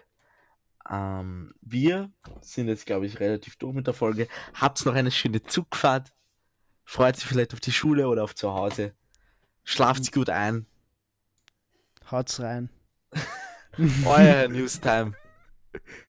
[0.90, 2.10] Ähm, wir
[2.40, 4.28] sind jetzt, glaube ich, relativ durch mit der Folge.
[4.54, 6.12] Habt noch eine schöne Zugfahrt.
[6.84, 8.94] Freut sich vielleicht auf die Schule oder auf zu Hause.
[9.64, 10.66] Schlaft gut ein.
[12.10, 12.70] haut's rein.
[14.06, 15.14] Euer Newstime.